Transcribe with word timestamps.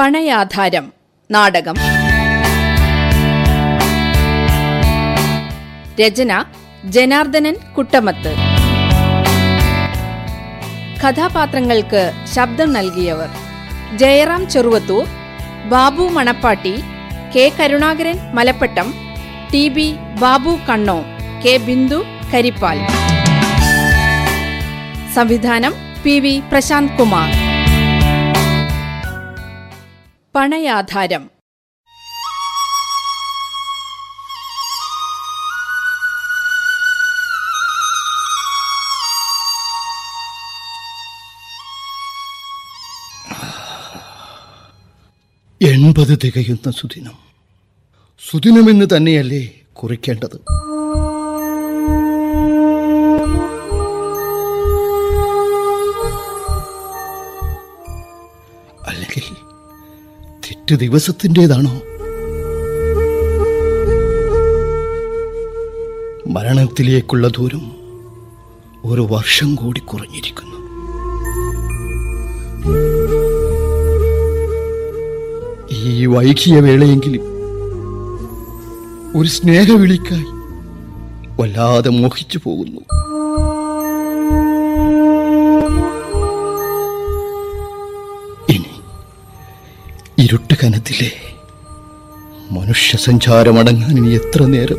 പണയാധാരം 0.00 0.92
നാടകം. 1.30 1.74
രചന 6.00 6.44
ജനാർദ്ദനൻ 6.84 7.56
കുട്ടമത്ത്. 7.76 8.32
കഥാപാത്രങ്ങൾക്ക് 11.02 12.12
ശബ്ദം 12.34 12.72
നൽകിയവർ 12.72 13.28
Jayaram 13.96 14.50
Cheruvathur 14.50 15.04
Babu 15.68 16.02
Manappatti 16.02 16.74
K 17.36 17.52
Karunakaran 17.60 18.18
Malappattam 18.34 18.94
T 19.52 19.68
B 19.68 19.96
Babu 20.20 20.58
Kanno 20.68 21.04
K 21.44 21.56
Bindu 21.56 22.04
Karippal. 22.34 22.80
സംവിധാനം 25.14 25.74
പി 26.02 26.20
വി 26.20 26.42
പ്രശാന്ത് 26.52 26.92
കുമാർ. 26.92 27.39
പണയാധാരം. 30.34 31.30
എൺപത് 45.62 46.18
തികയുന്ന 46.24 46.70
സുദിനം. 46.70 47.16
സുദിനമെന്ന് 48.30 48.86
തന്നെയല്ലേ 48.96 49.60
കുറിക്കേണ്ടത്? 49.72 50.69
തെറ്റ് 60.70 60.84
ദിവസത്തിന്റെതാണോ? 60.84 61.82
മരണത്തിലേക്കുള്ള 66.26 67.28
ദൂരം 67.28 67.72
ഒരു 68.84 69.08
വർഷം 69.10 69.54
കൂടി 69.54 69.80
കുറഞ്ഞിരിക്കുന്നു. 69.80 70.58
ഈ 75.70 76.06
വൈകിയ 76.06 76.60
വേളയെങ്കിലും 76.60 77.22
ഒരു 79.20 79.28
സ്നേഹവിളിക്കായി 79.28 80.26
വല്ലാതെ 81.40 81.90
മോഹിച്ചു 81.90 82.40
പോകുന്നു. 82.44 82.99
കനത്തിലെ 90.64 91.10
മനുഷ്യ 92.50 92.98
സഞ്ചാരമടങ്ങാൻ 92.98 93.98
ഇനി 93.98 94.14
എത്ര 94.14 94.42
നേരം? 94.42 94.78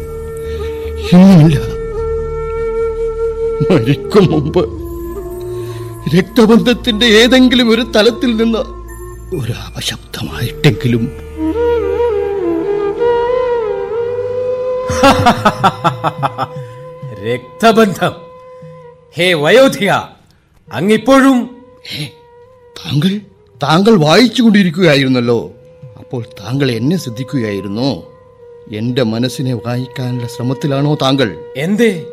ഇന്നുമില്ല 1.13 1.59
മരിക്കും 3.71 4.31
മുമ്പ് 4.31 4.81
രക്തബന്ധത്തിന്റെ 6.17 7.05
ഏതെങ്കിലും 7.05 7.69
ഒരു 7.69 7.81
തലത്തിൽ 7.81 8.35
നിന്ന് 8.35 8.81
ഒരു 9.35 9.51
അപശബ്ദമായിട്ടെങ്കിലും. 9.51 11.11
രക്തബന്ധം. 17.33 18.11
ഹേ 19.17 19.33
വയോധിക 19.33 19.89
അങ്ങിപ്പോഴും 20.73 21.61
താങ്കൾ 22.77 23.21
താങ്കൾ 23.63 23.95
വായിച്ചുകൊണ്ടിരിക്കുകയായിരുന്നല്ലോ. 23.95 25.53
അപ്പോൾ 26.11 26.25
താങ്കൾ 26.39 26.71
എന്നെ 26.71 26.97
ശ്രദ്ധിക്കുകയായിരുന്നോ. 26.97 28.11
എന്റെ 28.71 29.03
മനസ്സിനെ 29.03 29.53
വായിക്കാനുള്ള 29.53 30.27
ശ്രമത്തിലാണോ 30.27 30.95
താങ്കൾ? 31.01 31.53
എന്തേ? 31.57 32.05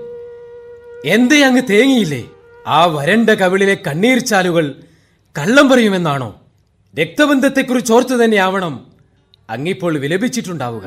എന്തേ 1.05 1.43
അങ്ങ് 1.43 1.63
തേങ്ങിയില്ലേ? 1.71 2.25
ആ 2.67 2.85
വരണ്ട 2.85 3.31
കവിളിലെ 3.31 3.75
കണ്ണീർ 3.87 4.19
ചാലുകൾ 4.19 4.75
കള്ളം 5.39 5.69
പറയുമെന്നാണോ? 5.69 6.35
രക്തബന്ധത്തെക്കുറിച്ച് 7.01 7.93
ഓർത്തു 7.93 8.25
തന്നെയാവണം 8.25 8.87
അങ്ങിപ്പോൾ 9.51 9.99
വിലപിച്ചിട്ടുണ്ടാവുക. 9.99 10.83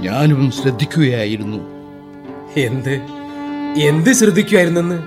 ഞാനും 0.00 0.50
ശ്രദ്ധിക്കുകയായിരുന്നു. 0.50 1.58
എന്ത്? 2.56 3.21
എന്ത് 3.78 4.12
ശ്രദ്ധിക്കുമായിരുന്നെന്ന് 4.12 4.98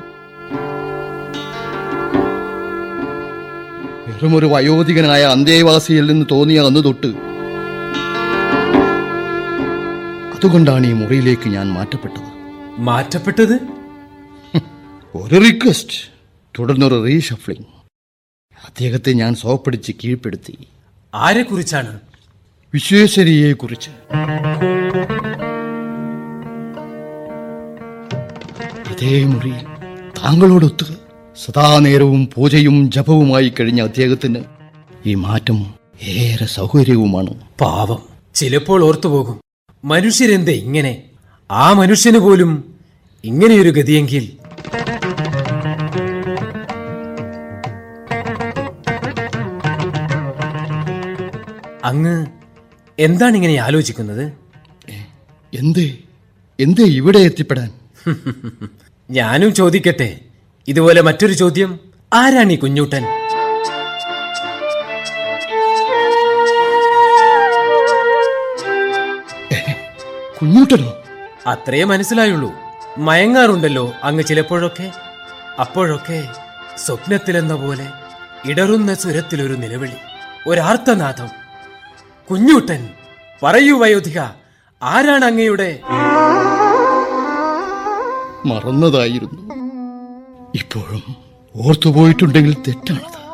ഒരു 4.36 4.46
വയോധികനായ 4.46 5.24
അന്തേവാസിയിൽ 5.24 6.06
നിന്ന് 6.12 6.26
തോന്നിയ 6.32 6.62
അന്ന് 6.62 6.84
തൊട്ട് 6.84 7.08
അതുകൊണ്ടാണ് 10.36 10.88
ഈ 10.88 10.94
മുറിയിലേക്ക് 10.94 11.50
ഞാൻ 11.50 11.68
മാറ്റപ്പെട്ടത്. 11.68 12.32
മാറ്റപ്പെട്ടത്? 12.82 13.60
ഒരു 15.16 15.36
റിക്വസ്റ്റ് 15.36 16.12
തുടർന്നൊരു 16.60 17.04
റീഷഫ്ലിംഗ് 17.04 17.68
അദ്ദേഹത്തെ 18.66 19.12
ഞാൻ 19.12 19.36
സോപ്പടിച്ച് 19.36 19.92
കീഴ്പ്പെടുത്തി. 19.92 20.68
ആരെക്കുറിച്ചാണ്? 21.16 22.00
വിശ്വേശ്വരിയെ 22.74 23.54
ഇതേ 29.02 29.24
മുറിയിൽ. 29.24 29.66
താങ്കളോടൊത്ത് 30.18 30.86
സദാ 31.46 31.80
നേരവും 31.80 32.30
പൂജയും 32.34 32.92
ജപവുമായി 32.92 33.54
കഴിഞ്ഞ 33.60 33.82
അദ്ദേഹത്തിന് 33.82 34.44
ഈ 35.06 35.14
മാറ്റം 35.14 35.74
ഏറെ 36.02 36.46
സൗകര്യവുമാണ്. 36.46 37.34
പാവം. 37.62 38.04
ചിലപ്പോൾ 38.36 38.84
ഓർത്തുപോകും 38.84 39.42
മനുഷ്യരെന്തേ 39.86 40.54
ഇങ്ങനെ? 40.54 41.04
ആ 41.52 41.74
മനുഷ്യന് 41.74 42.18
പോലും 42.18 42.76
ഇങ്ങനെയൊരു 43.24 43.70
ഗതിയെങ്കിൽ. 43.70 44.32
അങ്ങ് 51.84 52.26
എന്താണ് 53.00 53.36
ഇങ്ങനെ 53.36 53.56
ആലോചിക്കുന്നത് 53.56 54.34
എന്തേ? 55.54 55.98
എന്തേ 56.60 56.84
ഇവിടെ 56.84 57.18
എത്തിപ്പെടാൻ? 57.18 57.72
ഞാനും 59.10 59.54
ചോദിക്കട്ടെ. 59.54 60.20
ഇതുപോലെ 60.68 61.02
മറ്റൊരു 61.02 61.34
ചോദ്യം. 61.34 61.80
ആരാണ് 62.14 62.52
ഈ 62.52 62.56
കുഞ്ഞൂട്ടൻ? 62.56 63.04
കുഞ്ഞൂട്ടനോ? 70.42 70.94
അത്രേ 71.48 71.84
മനസ്സിലായുള്ളൂ. 71.84 72.54
മയങ്ങാറുണ്ടല്ലോ 72.98 73.94
അങ്ങ് 74.04 74.24
ചിലപ്പോഴൊക്കെ. 74.24 74.92
അപ്പോഴൊക്കെ 75.60 76.28
സ്വപ്നത്തിലെന്ന 76.86 77.56
പോലെ 77.56 77.88
ഇടറുന്ന 78.46 78.94
സ്വരത്തിലൊരു 78.94 79.54
നിലവിളി. 79.54 79.96
ഒരാർത്തനാഥം 80.48 81.30
കുഞ്ഞൂട്ടൻ 82.32 82.90
പറയൂ 83.44 83.80
വയോധിക 83.80 84.20
ആരാണ് 84.84 85.26
അങ്ങയുടെ 85.26 85.80
മറന്നതായിരുന്നു. 88.46 89.42
ഇപ്പോഴും 90.56 91.04
ഓർത്തുപോയിട്ടുണ്ടെങ്കിൽ 91.56 92.54
തെറ്റാണത്. 92.54 93.26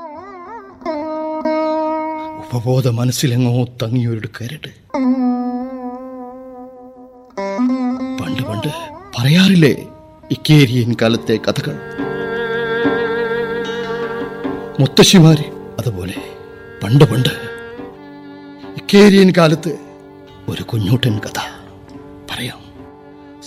ഉപബോധ 2.47 2.87
മനസ്സിലെങ്ങോ 2.87 3.63
തങ്ങിയൊരു 3.63 4.29
കരട്. 4.41 4.69
പണ്ട് 8.23 8.43
പണ്ട് 8.43 8.67
പറയാറില്ലേ 9.17 9.87
ഇക്കേരിയൻ 10.31 10.95
കാലത്തെ 11.01 11.39
കഥകൾ. 11.47 11.75
മുത്തശ്ശിമാര് 14.79 15.45
അതുപോലെ 15.79 16.17
പണ്ട് 16.83 17.03
പണ്ട് 17.03 17.29
ഇക്കേരിയൻ 18.77 19.33
കാലത്ത് 19.37 19.77
ഒരു 20.49 20.63
കുഞ്ഞൂട്ടൻ 20.63 21.19
കഥ 21.19 21.39
പറയാം. 22.31 22.60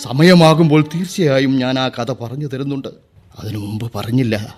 സമയമാകുമ്പോൾ 0.02 0.88
തീർച്ചയായും 0.94 1.58
ഞാൻ 1.58 1.78
ആ 1.78 1.88
കഥ 1.88 2.12
പറഞ്ഞു 2.12 2.46
തരുന്നുണ്ട്. 2.46 2.88
അതിനു 3.38 3.58
മുമ്പ് 3.58 3.92
പറഞ്ഞില്ല. 3.92 4.56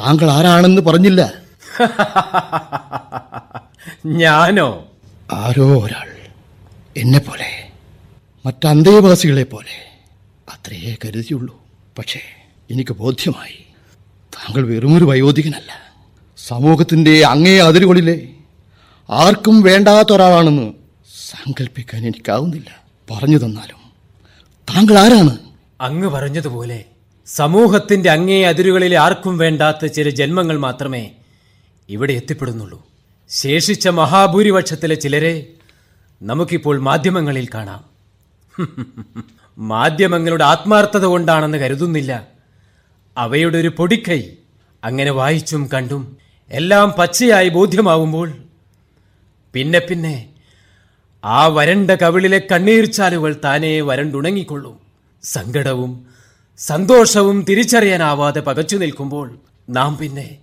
താങ്കൾ 0.00 0.30
ആരാണെന്ന് 0.30 0.82
പറഞ്ഞില്ല. 0.82 1.32
ഞാനോ? 4.06 4.86
ആരോ 5.32 5.84
ഒരാൾ. 5.84 6.10
എന്നെ 6.96 7.18
പോലെ. 7.18 7.70
മറ്റന്തേവാസികളെ 8.46 9.42
പോലെ. 9.42 9.90
അത്രയേ 10.48 10.96
കരുതിയുള്ളൂ. 11.04 11.62
പക്ഷേ 11.98 12.20
എനിക്ക് 12.70 12.92
ബോധ്യമായി. 12.92 13.66
താങ്കൾ 14.34 14.66
വെറുമൊരു 14.66 15.04
വയോധികനല്ല. 15.04 15.92
സമൂഹത്തിന്റെ 16.46 17.26
അങ്ങേ 17.26 17.58
അതിരുകളിലെ 17.58 18.28
ആർക്കും 19.10 19.62
വേണ്ടാത്ത 19.62 20.12
ഒരാളാണെന്ന് 20.12 20.72
സങ്കല്പിക്കാൻ 21.28 22.06
എനിക്കാവുന്നില്ല. 22.06 22.82
പറഞ്ഞു 23.10 23.38
തന്നാലും? 23.38 23.75
താങ്കൾ 24.68 24.98
ആരാണ് 24.98 25.38
അങ്ങ് 25.80 26.08
പറഞ്ഞതുപോലെ 26.08 26.84
സമൂഹത്തിന്റെ 27.26 28.10
അങ്ങേ 28.10 28.44
അതിരുകളിൽ 28.44 28.94
ആർക്കും 28.94 29.38
വേണ്ടാത്ത 29.38 29.86
ചില 29.86 30.10
ജന്മങ്ങൾ 30.10 30.58
മാത്രമേ 30.58 31.10
ഇവിടെ 31.88 32.12
എത്തിപ്പെടുന്നുള്ളൂ. 32.12 32.84
ശേഷിച്ച 33.28 33.88
മഹാഭൂരിപക്ഷത്തിലെ 33.88 34.94
ചിലരെ 34.94 35.34
നമുക്കിപ്പോൾ 36.22 36.80
മാധ്യമങ്ങളിൽ 36.80 37.48
കാണാം. 37.54 37.82
മാധ്യമങ്ങളുടെ 39.58 40.44
ആത്മാർത്ഥത 40.44 41.04
കൊണ്ടാണെന്ന് 41.04 41.58
കരുതുന്നില്ല. 41.58 42.26
അവയുടെ 43.16 43.58
ഒരു 43.58 43.68
പൊടിക്കൈ 43.68 44.22
അങ്ങനെ 44.84 45.10
വായിച്ചും 45.10 45.68
കണ്ടും 45.74 46.16
എല്ലാം 46.50 46.94
പച്ചയായി 46.98 47.48
ബോധ്യമാവുമ്പോൾ 47.48 48.28
പിന്നെ 49.54 49.78
പിന്നെ 49.78 50.14
ആ 51.26 51.46
വരണ്ട 51.46 51.90
കവിളിലെ 51.90 52.42
കണ്ണീർച്ചാലുകൾ 52.52 53.40
താനേ 53.44 53.80
വരണ്ടുണങ്ങിക്കൊള്ളും. 53.80 54.80
സങ്കടവും 55.22 56.06
സന്തോഷവും 56.56 57.42
തിരിച്ചറിയാനാവാതെ 57.42 58.40
പകച്ചു 58.40 58.76
നിൽക്കുമ്പോൾ 58.76 59.38
നാം 59.70 59.96
പിന്നെ 59.96 60.38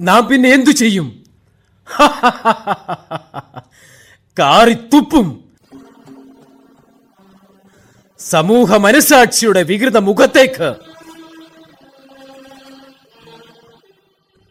നാം 0.00 0.28
പിന്നെ 0.28 0.48
എന്തു 0.50 0.70
ചെയ്യും? 0.70 1.24
കാറിത്തുപ്പും. 4.38 5.44
സമൂഹ 8.18 8.76
മനസാക്ഷിയുടെ 8.76 9.62
വികൃത 9.62 9.96
മുഖത്തേക്ക്. 9.98 10.74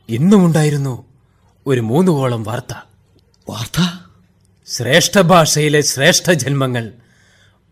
ഇന്നുമുണ്ടായിരുന്നു 0.10 1.06
ഒരു 1.68 1.80
മൂന്നുവോളം 1.80 2.44
വാർത്ത. 2.44 2.74
വാർത്ത? 3.50 4.07
ശ്രേഷ്ഠ 4.68 5.20
ഭാഷയിലെ 5.20 5.82
ശ്രേഷ്ഠ 5.82 6.32
ജന്മങ്ങൾ 6.32 6.92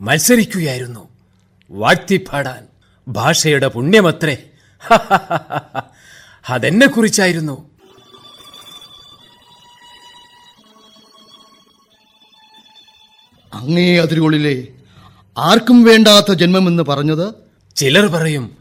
മത്സരിക്കുകയായിരുന്നു. 0.01 1.09
വാഴ്ത്തിപ്പാടാൻ 1.71 2.67
ഭാഷയുടെ 3.07 3.67
പുണ്യമത്രേ. 3.67 4.37
അതെന്നെ 6.49 6.87
കുറിച്ചായിരുന്നു 6.87 7.69
അങ്ങേ 13.53 13.99
അതിരുകളിലെ 13.99 14.67
ആർക്കും 15.37 15.83
വേണ്ടാത്ത 15.83 16.33
ജന്മമെന്ന് 16.33 16.83
പറഞ്ഞത്? 16.83 17.33
ചിലർ 17.75 18.07
പറയും 18.07 18.57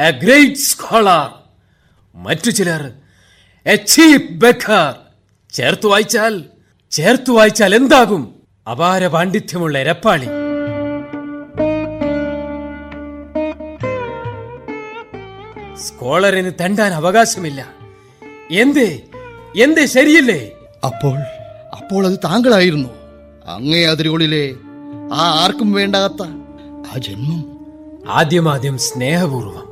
എ 0.00 0.10
ഗ്രേറ്റ് 0.10 0.54
സ്കോളർ. 0.54 1.30
മറ്റു 2.14 2.50
ചിലർ 2.50 2.92
എ 3.66 3.76
ചീപ്പ് 3.76 4.32
ബെക്കർ. 4.32 4.94
ചേർത്തു 5.52 5.88
വായിച്ചാൽ 5.88 6.44
ചേർത്തു 6.92 7.32
വായിച്ചാൽ 7.32 7.74
എന്താകും? 7.74 8.34
അപാര 8.70 9.06
പാണ്ഡിത്യമുള്ള 9.06 9.78
എരപ്പാളി 9.78 10.26
സ്കോളറിന് 15.76 16.52
തണ്ടാൻ 16.60 16.92
അവകാശമില്ല. 16.92 17.68
എന്തേ? 18.50 19.00
എന്തേ 19.56 19.86
ശരിയല്ലേ? 19.86 20.50
അപ്പോൾ 20.84 21.18
അപ്പോൾ 21.76 22.06
അത് 22.06 22.18
താങ്കളായിരുന്നു. 22.24 22.88
അങ്ങേ 23.46 23.84
അതിരുകളിലെ 23.84 24.54
ആ 25.12 25.44
ആർക്കും 25.44 25.72
വേണ്ടാത്ത 25.72 26.22
ആ 26.94 26.98
ജന്മം. 26.98 27.42
ആദ്യമാദ്യം 28.08 28.78
സ്നേഹപൂർവം. 28.78 29.66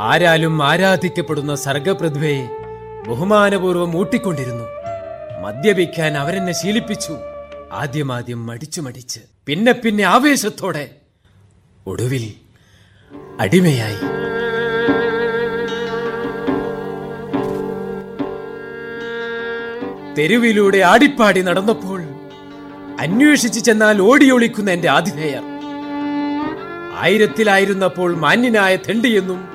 ആരാലും 0.00 0.62
ആരാധിക്കപ്പെടുന്ന 0.62 1.54
സർഗപ്രതിഭയെ 1.54 2.48
ബഹുമാനപൂർവം 3.08 3.96
ഊട്ടിക്കൊണ്ടിരുന്നു. 3.96 4.79
മദ്യപിക്കാൻ 5.40 6.16
അവരെന്നെ 6.16 6.52
ശീലിപ്പിച്ചു. 6.52 7.16
ആദ്യമാദ്യം 7.72 8.46
മടിച്ചു 8.46 8.80
മടിച്ച് 8.80 9.20
പിന്നെ 9.46 9.72
പിന്നെ 9.72 10.04
ആവേശത്തോടെ 10.04 10.90
ഒടുവിൽ 11.86 12.34
അടിമയായി. 13.40 13.98
തെരുവിലൂടെ 20.18 20.78
ആടിപ്പാടി 20.78 21.40
നടന്നപ്പോൾ 21.40 22.00
അന്വേഷിച്ചു 23.00 23.60
ചെന്നാൽ 23.60 24.02
ഓടിയൊളിക്കുന്ന 24.02 24.70
എന്റെ 24.70 24.88
ആതിഥേയർ. 24.88 25.42
ആയിരത്തിലായിരുന്നപ്പോൾ 26.94 28.16
മാന്യനായ 28.16 28.76
തെണ്ടിയെന്നും 28.76 29.48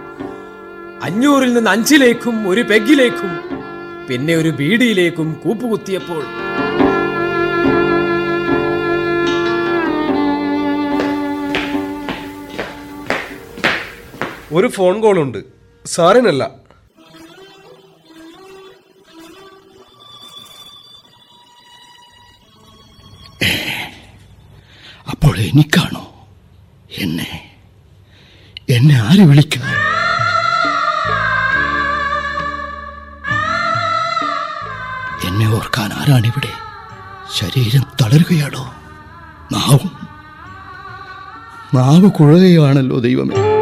അഞ്ഞൂറിൽ 1.04 1.54
നിന്ന് 1.54 1.72
അഞ്ചിലേക്കും 1.72 2.50
ഒരു 2.50 2.62
പെഗിലേക്കും 2.62 3.45
പിന്നെ 4.10 4.36
ഒരു 4.36 4.50
ബീഡിയിലേക്കും 4.50 5.42
കൂപ്പുകുത്തിയപ്പോൾ 5.44 6.24
ഒരു 14.52 14.68
ഫോൺ 14.68 15.02
കോൾ 15.02 15.20
ഉണ്ട് 15.20 15.40
സാറിനല്ല. 15.86 16.44
അപ്പോൾ 25.12 25.40
എനിക്കാണോ? 25.40 26.04
എന്നെ 26.98 27.30
എന്നെ 28.70 28.96
ആര് 29.02 29.20
വിളിക്കുന്നു 29.20 29.85
ഓർക്കാൻ 35.56 35.94
ആരാണിവിടെ? 35.94 36.50
ശരീരം 37.34 37.84
തളരുകയാണോ? 38.02 38.74
നാവും. 39.52 40.08
നാവ് 41.74 42.12
കുഴയുകയാണല്ലോ 42.12 43.00
ദൈവമേ. 43.00 43.55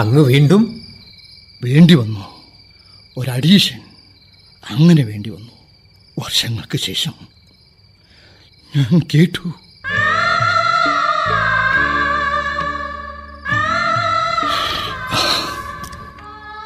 അങ്ങ് 0.00 0.24
വീണ്ടും 0.24 0.82
വേണ്ടി 1.62 1.94
വന്നു. 1.94 2.42
ഒരഡീഷൻ 3.16 3.80
അങ്ങനെ 4.70 5.02
വേണ്ടി 5.02 5.30
വന്നു. 5.30 5.52
വർഷങ്ങൾക്ക് 6.18 6.78
ശേഷം. 6.78 7.14
ഞാൻ 8.76 9.00
കേട്ടു. 9.14 9.52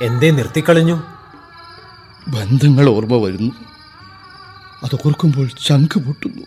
എന്തേ 0.04 0.30
നിർത്തിക്കളഞ്ഞു? 0.30 1.02
ബന്ധങ്ങൾ 2.28 2.88
ഓർമ്മ 2.88 3.16
വരുന്നു. 3.16 3.54
അത് 4.82 4.98
ഓർക്കുമ്പോൾ 5.06 5.50
ചങ്ക് 5.64 5.98
പൊട്ടുന്നു. 5.98 6.46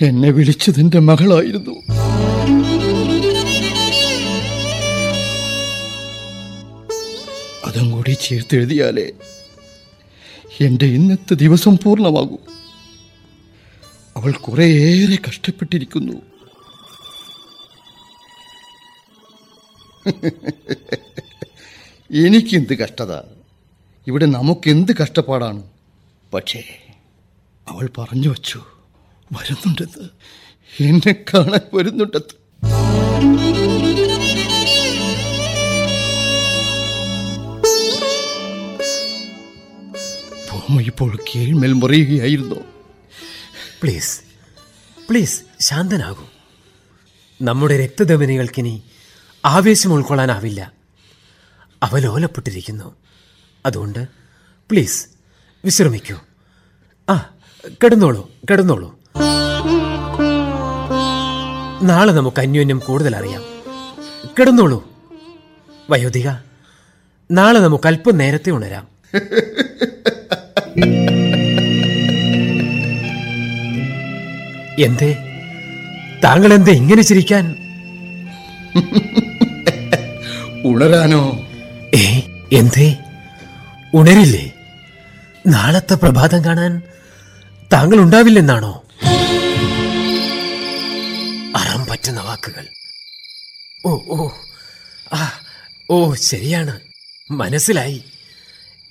എന്നെ 0.00 0.30
വിളിച്ചതിന്റെ 0.30 0.98
മകളായിരുന്നു. 0.98 2.09
അതും 7.70 7.90
കൂടി 7.90 8.10
ചേർത്തെഴുതിയാലേ 8.10 9.12
എന്റെ 10.60 10.86
ഇന്നത്തെ 10.86 11.34
ദിവസം 11.34 11.78
പൂർണമാകൂ. 11.84 12.38
അവൾ 14.16 14.32
കുറേയേറെ 14.32 15.18
കഷ്ടപ്പെട്ടിരിക്കുന്നു. 15.28 16.12
എനിക്കെന്ത് 22.26 22.78
കഷ്ടത? 22.78 23.20
ഇവിടെ 24.06 24.26
നമുക്കെന്ത് 24.26 24.96
കഷ്ടപ്പാടാണ്? 24.96 25.62
പക്ഷേ 26.34 26.64
അവൾ 27.68 27.90
പറഞ്ഞു 27.98 28.28
വച്ചു 28.28 28.60
വരുന്നുണ്ടെന്ന്. 29.32 30.08
എന്നെ 30.82 31.12
കാണാൻ 31.12 31.60
വരുന്നുണ്ടെന്ന്. 31.74 33.69
ഭൂമി 40.70 40.82
ഇപ്പോൾ 40.82 41.16
കീഴ്മേൽ 41.16 41.72
മുറിയുകയായിരുന്നു. 41.72 42.54
Please 43.82 44.20
please 45.10 45.42
ശാന്തനാകൂ. 45.60 46.24
നമ്മുടെ 47.42 47.84
രക്തധമനികൾക്കിനി 47.84 48.82
ആവേശം 49.44 49.92
ഉൾക്കൊള്ളാനാവില്ല. 49.92 50.72
അവലോലപ്പെട്ടിരിക്കുന്നു 51.82 52.96
അതുകൊണ്ട് 53.66 54.08
പ്ലീസ് 54.70 55.06
വിശ്രമിക്കൂ. 55.64 56.16
ആ 57.08 57.34
കിടന്നോളൂ 57.82 58.30
കിടന്നോളൂ. 58.50 59.00
നാളെ 61.82 62.12
നമുക്ക് 62.12 62.40
അന്യോന്യം 62.40 62.78
കൂടുതൽ 62.78 63.16
അറിയാം 63.16 63.42
കിടന്നോളൂ. 64.38 64.88
വയോധിക 65.90 66.30
നാളെ 67.30 67.58
നമുക്ക് 67.58 67.86
അല്പം 67.86 68.18
നേരത്തെ 68.18 68.50
ഉണരാം. 68.50 68.88
എന്തേ? 74.84 75.16
താങ്കൾ 76.24 76.54
എന്തേ 76.54 76.72
ഇങ്ങനെ 76.72 77.02
ചിരിക്കാൻ? 77.02 77.56
ഉണരാനോ? 80.64 81.48
ഏ 81.94 82.20
എന്തേ? 82.52 82.96
ഉണരില്ലേ? 83.94 84.52
നാളത്തെ 85.46 85.94
പ്രഭാതം 85.94 86.44
കാണാൻ 86.44 86.82
താങ്കൾ 87.72 87.96
ഉണ്ടാവില്ലെന്നാണോ 87.96 88.82
അറം 91.56 91.86
പറ്റുന്ന 91.90 92.20
വാക്കുകൾ. 92.20 92.66
ഓ 93.86 93.98
ഓ 94.08 94.28
ആ 95.12 95.32
ഓ 95.90 96.14
ശരിയാണ്. 96.14 96.80
മനസ്സിലായി. 97.30 98.04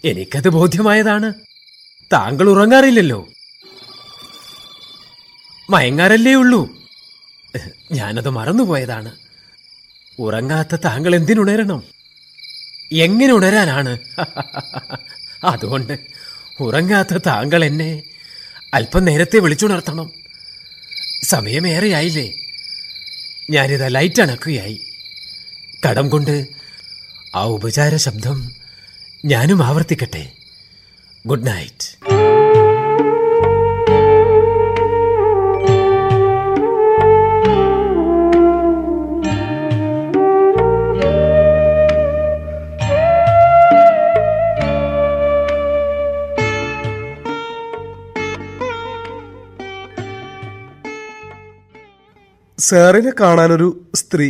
എനിക്കത് 0.05 0.49
ബോധ്യമായതാണ്. 0.49 1.33
താങ്കൾ 2.13 2.49
ഉറങ്ങാറില്ലല്ലോ 2.49 3.27
മയങ്ങാറല്ലേ 5.69 6.33
ഉള്ളൂ. 6.33 6.69
ഞാനത് 7.91 8.29
മറന്നുപോയതാണ്. 8.29 9.11
ഉറങ്ങാത്ത 10.19 10.75
താങ്കൾ 10.75 11.15
എന്തിനുണരണം? 11.15 11.83
എങ്ങനെ 12.91 13.33
ഉണരാനാണ്? 13.33 13.97
അതുകൊണ്ട് 15.43 15.99
ഉറങ്ങാത്ത 16.59 17.13
താങ്കൾ 17.13 17.65
എന്നെ 17.65 18.03
അല്പം 18.73 19.05
നേരത്തെ 19.05 19.39
വിളിച്ചുണർത്തണം. 19.39 20.11
സമയമേറെയായില്ലേ. 21.23 22.33
ഞാനിതാ 23.49 23.87
ലൈറ്റ് 23.87 24.21
അണക്കുകയായി 24.21 24.81
കടം 25.89 26.09
കൊണ്ട് 26.09 26.47
ആ 27.35 27.43
ഉപചാര 27.43 27.95
ശബ്ദം 27.95 28.51
ഞാനും 29.25 29.63
ആവർത്തിക്കട്ടെ. 29.63 30.31
Good 31.25 31.47
night. 31.47 31.88
സാറിനെ 52.59 53.11
കാണാനൊരു 53.19 53.81
സ്ത്രീ. 53.95 54.27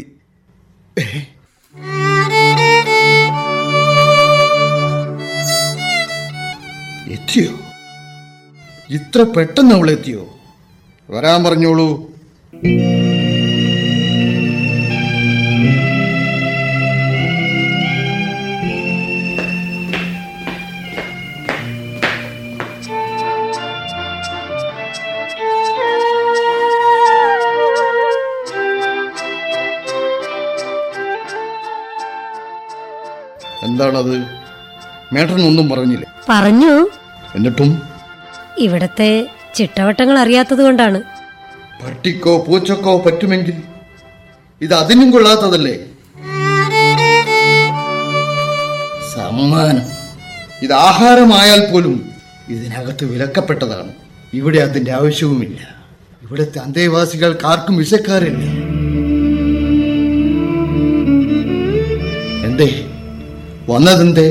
എത്തിയോ? 7.11 7.51
ഇത്ര 8.89 9.21
പെട്ടെന്ന് 9.21 9.75
അവളെത്തിയോ? 9.75 10.27
വരാൻ 11.09 11.43
പറഞ്ഞോളൂ. 11.43 12.13
എന്താണത് 33.99 34.39
മേട്ടൻ 35.15 35.47
ഒന്നും 35.47 35.69
പറഞ്ഞില്ലേ. 35.69 36.07
പറഞ്ഞു? 36.29 36.89
എന്നിട്ടും 37.35 37.81
ഇവിടത്തെ 38.57 39.29
ചിട്ടവട്ടങ്ങൾ 39.55 40.19
അറിയാത്തത് 40.19 40.61
കൊണ്ടാണ്. 40.61 41.01
പട്ടിക്കോ 41.85 42.43
പൂച്ചക്കോ 42.43 42.99
പറ്റുമെങ്കിൽ 42.99 43.53
ഇത് 44.61 44.73
അതിനും 44.73 45.11
കൊള്ളാത്തതല്ലേ? 45.11 45.75
സമ്മാനം. 49.15 49.81
ഇത് 50.61 50.73
ആഹാരമായാൽ 50.73 51.71
പോലും 51.71 52.11
ഇതിനകത്ത് 52.49 53.05
വിലക്കപ്പെട്ടതാണ്. 53.05 53.91
ഇവിടെ 54.33 54.59
അതിന്റെ 54.59 54.91
ആവശ്യവുമില്ല. 54.91 55.75
ഇവിടുത്തെ 56.21 56.59
അന്തേവാസികൾക്ക് 56.59 57.47
ആർക്കും 57.47 57.77
വിശക്കാറില്ല. 57.77 58.49
എന്തേ? 62.45 62.88
വന്നതെന്തേ? 63.69 64.27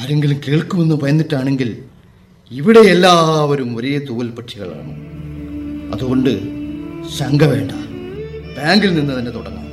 ആരെങ്കിലും 0.00 0.40
കേൾക്കുമെന്ന് 0.48 0.94
ഭയന്നിട്ടാണെങ്കിൽ 0.94 1.78
ഇവിടെ 2.50 2.78
എല്ലാവരും 2.78 3.76
ഒരേ 3.76 3.98
തൂവൽ 3.98 4.30
പക്ഷികളാണ്. 4.30 4.92
അതുകൊണ്ട് 5.94 6.30
ശങ്ക 7.18 7.44
വേണ്ട. 7.44 7.72
ബാങ്കിൽ 8.58 8.94
നിന്ന് 8.94 9.18
തന്നെ 9.18 9.30
തുടങ്ങാം. 9.30 9.66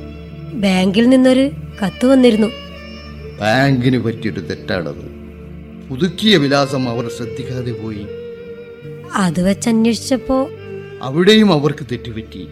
ബാങ്കിൽ 0.60 1.08
നിന്നൊരു 1.08 1.50
കത്ത് 1.82 2.06
വന്നിരുന്നു. 2.06 2.46
ബാങ്കിന് 3.40 3.98
പറ്റിയൊരു 3.98 4.40
തെറ്റാണത്. 4.40 5.25
പുതുക്കിയ 5.90 6.36
വിലാസം 6.36 6.88
അവർ 6.88 7.10
ശ്രദ്ധിക്കാതെ 7.16 7.72
പോയി. 7.72 8.06
അത് 9.14 9.42
വെച്ച് 9.42 9.68
അന്വേഷിച്ചപ്പോ 9.68 10.48
അവിടെയും 11.02 11.52
അവർക്ക് 11.52 11.86
തെറ്റുപറ്റി. 11.92 12.46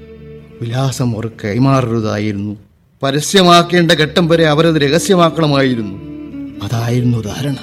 വിലാസം 0.62 1.14
അവർ 1.14 1.30
കൈമാറരുതായിരുന്നു 1.44 2.56
പരസ്യമാക്കേണ്ട 3.02 3.92
ഘട്ടം 3.92 4.28
വരെ 4.28 4.46
അവരത് 4.46 4.74
രഹസ്യമാക്കണമായിരുന്നു. 4.74 5.98
അതായിരുന്നു 6.62 7.18
ധാരണ. 7.18 7.56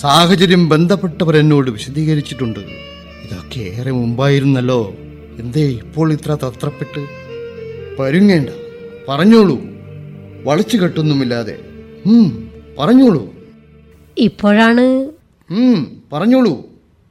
സാഹചര്യം 0.00 0.68
ബന്ധപ്പെട്ടവർ 0.68 1.36
എന്നോട് 1.36 1.70
വിശദീകരിച്ചിട്ടുണ്ട്. 1.70 2.60
ഇതൊക്കെ 2.60 3.60
ഏറെ 3.60 3.90
മുമ്പായിരുന്നല്ലോ. 3.90 4.94
എന്തേ 5.38 5.62
ഇപ്പോൾ 5.62 6.12
ഇത്ര 6.12 6.34
തത്രപ്പെട്ട്? 6.34 7.06
പരുങ്ങേണ്ട. 7.98 8.48
പറഞ്ഞോളൂ. 9.08 9.60
വളച്ചു 10.44 10.76
കെട്ടൊന്നുമില്ലാതെ 10.76 11.58
പറഞ്ഞോളൂ. 12.78 13.34
ഇപ്പോഴാണ് 14.18 15.03
പറഞ്ഞോളൂ 16.12 16.54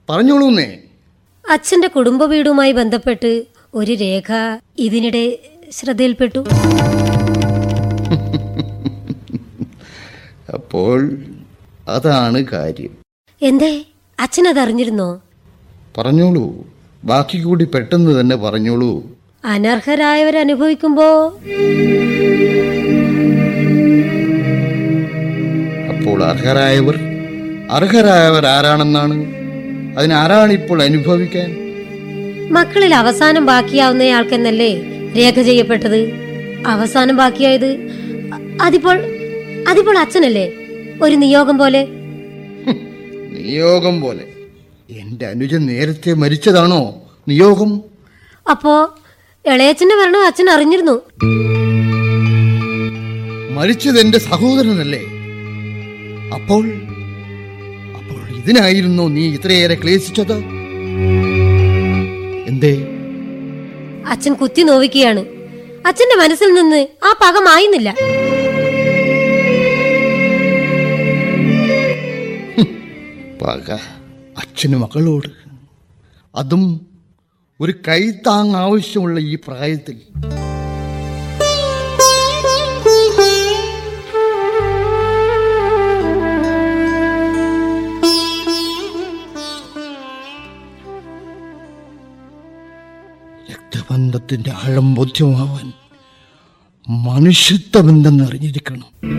പറഞ്ഞോളൂന്നേ 0.09 0.79
അച്ഛന്റെ 1.45 1.87
കുടുംബ 1.87 2.23
വീടുമായി 2.23 2.71
ബന്ധപ്പെട്ട് 2.71 3.31
ഒരു 3.73 3.91
രേഖ 3.93 4.29
ഇതിനിടെ 4.79 5.39
ശ്രദ്ധയിൽപ്പെട്ടു. 5.71 6.39
അപ്പോൾ 10.53 10.99
അതാണ് 11.87 12.45
കാര്യം. 12.51 12.91
എന്തേ? 13.41 13.71
അച്ഛൻ 14.19 14.47
അത് 14.47 14.59
അറിഞ്ഞിരുന്നോ 14.59 15.21
പറഞ്ഞോളൂ 15.97 16.45
ബാക്കി 17.03 17.41
കൂടി 17.43 17.65
പെട്ടെന്ന് 17.65 18.19
തന്നെ 18.19 18.35
പറഞ്ഞോളൂ. 18.35 18.91
അനർഹരായവർ 19.45 20.37
അനുഭവിക്കുമ്പോ 20.37 21.07
അപ്പോൾ 25.93 26.23
അർഹരായവർ? 26.23 26.97
അർഹരായവർ 27.71 28.45
ആരാണെന്നാണ്? 28.45 29.25
അതിനാരാണ് 29.97 30.53
ഇപ്പോൾ 30.53 30.83
അനുഭവിക്കാൻ? 30.83 31.49
മക്കളിൽ 32.51 32.95
അവസാനം 32.95 33.45
ബാക്കിയാവുന്നയാൾക്കെന്നല്ലേ 33.45 34.71
രേഖ 35.17 35.41
ചെയ്യപ്പെട്ടത്? 35.41 35.99
അവസാനം 36.67 37.17
ബാക്കിയായത് 37.17 37.69
അതിപ്പോൾ 38.61 38.97
അതിപ്പോൾ 39.69 39.97
അച്ഛനല്ലേ? 39.97 40.53
ഒരു 41.01 41.15
നിയോഗം 41.15 41.57
പോലെ? 41.57 41.87
നിയോഗം 43.33 44.01
പോലെ. 44.01 44.25
എന്റെ 44.89 45.25
അനുജൻ 45.25 45.65
നേരത്തെ 45.65 46.13
മരിച്ചതാണോ 46.13 46.95
നിയോഗം? 47.27 47.81
അപ്പോ 48.51 48.95
ഇളയച്ചന്റെ 49.45 49.95
മരണം 49.95 50.27
അച്ഛൻ 50.27 50.49
അറിഞ്ഞിരുന്നു? 50.49 51.01
മരിച്ചത് 53.55 53.99
എന്റെ 53.99 54.17
സഹോദരനല്ലേ? 54.17 55.03
അപ്പോൾ 56.33 56.63
അപ്പോൾ 56.63 56.63
ഇതിനായിരുന്നോ 58.43 59.07
നീ 59.07 59.33
ഇത്രയേറെ 59.33 59.75
ക്ലേശിച്ചത്? 59.75 60.33
എന്തേ? 62.47 62.87
അച്ഛൻ 64.07 64.33
കുത്തി 64.33 64.61
നോവിക്കുകയാണ്. 64.61 65.19
അച്ഛന്റെ 65.87 66.23
മനസ്സിൽ 66.23 66.53
നിന്ന് 66.53 66.87
ആ 67.03 67.13
പക 67.21 67.39
മായുന്നില്ല. 67.39 67.95
പക 73.41 73.71
അച്ഛന് 74.37 74.75
മകളോട്. 74.75 75.29
അതും 76.35 76.87
ഒരു 77.61 77.73
കൈത്താങ് 77.87 78.55
ആവശ്യമുള്ള 78.55 79.19
ഈ 79.19 79.35
പ്രായത്തിൽ. 79.35 79.97
ജീവിതത്തിന്റെ 93.97 94.51
ആഴം 94.51 94.93
ബോധ്യമാവാൻ 94.93 95.73
മനുഷ്യത്വമെന്തെന്ന് 96.89 98.23
അറിഞ്ഞിരിക്കണം 98.23 99.13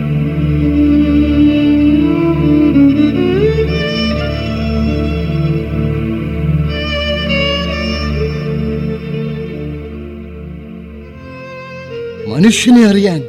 മനുഷ്യനെ 12.33 12.85
അറിയാൻ 12.85 13.21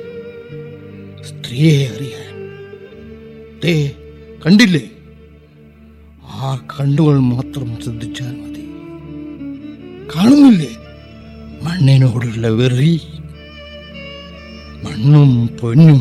സ്ത്രീയെ 1.24 1.88
അറിയാൻ. 1.88 2.50
തേ 3.64 3.92
കണ്ടില്ലേ? 4.46 4.90
ആ 6.24 6.56
കണ്ണുകൾ 6.56 7.18
മാത്രം 7.18 7.82
ശ്രദ്ധിച്ചാൽ 7.84 8.32
മതി. 8.32 8.64
കാണുന്നില്ലേ? 10.16 10.85
മണ്ണിനോടുള്ള 11.76 12.48
വെറി. 12.58 12.92
മണ്ണും 14.84 15.32
പൊന്നും 15.58 15.98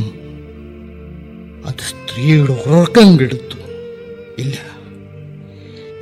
അത് 1.68 1.82
സ്ത്രീയുടെ 1.88 2.54
ഉറക്കം 2.66 3.10
കെടുത്തു. 3.20 3.58
ഇല്ല 4.42 4.56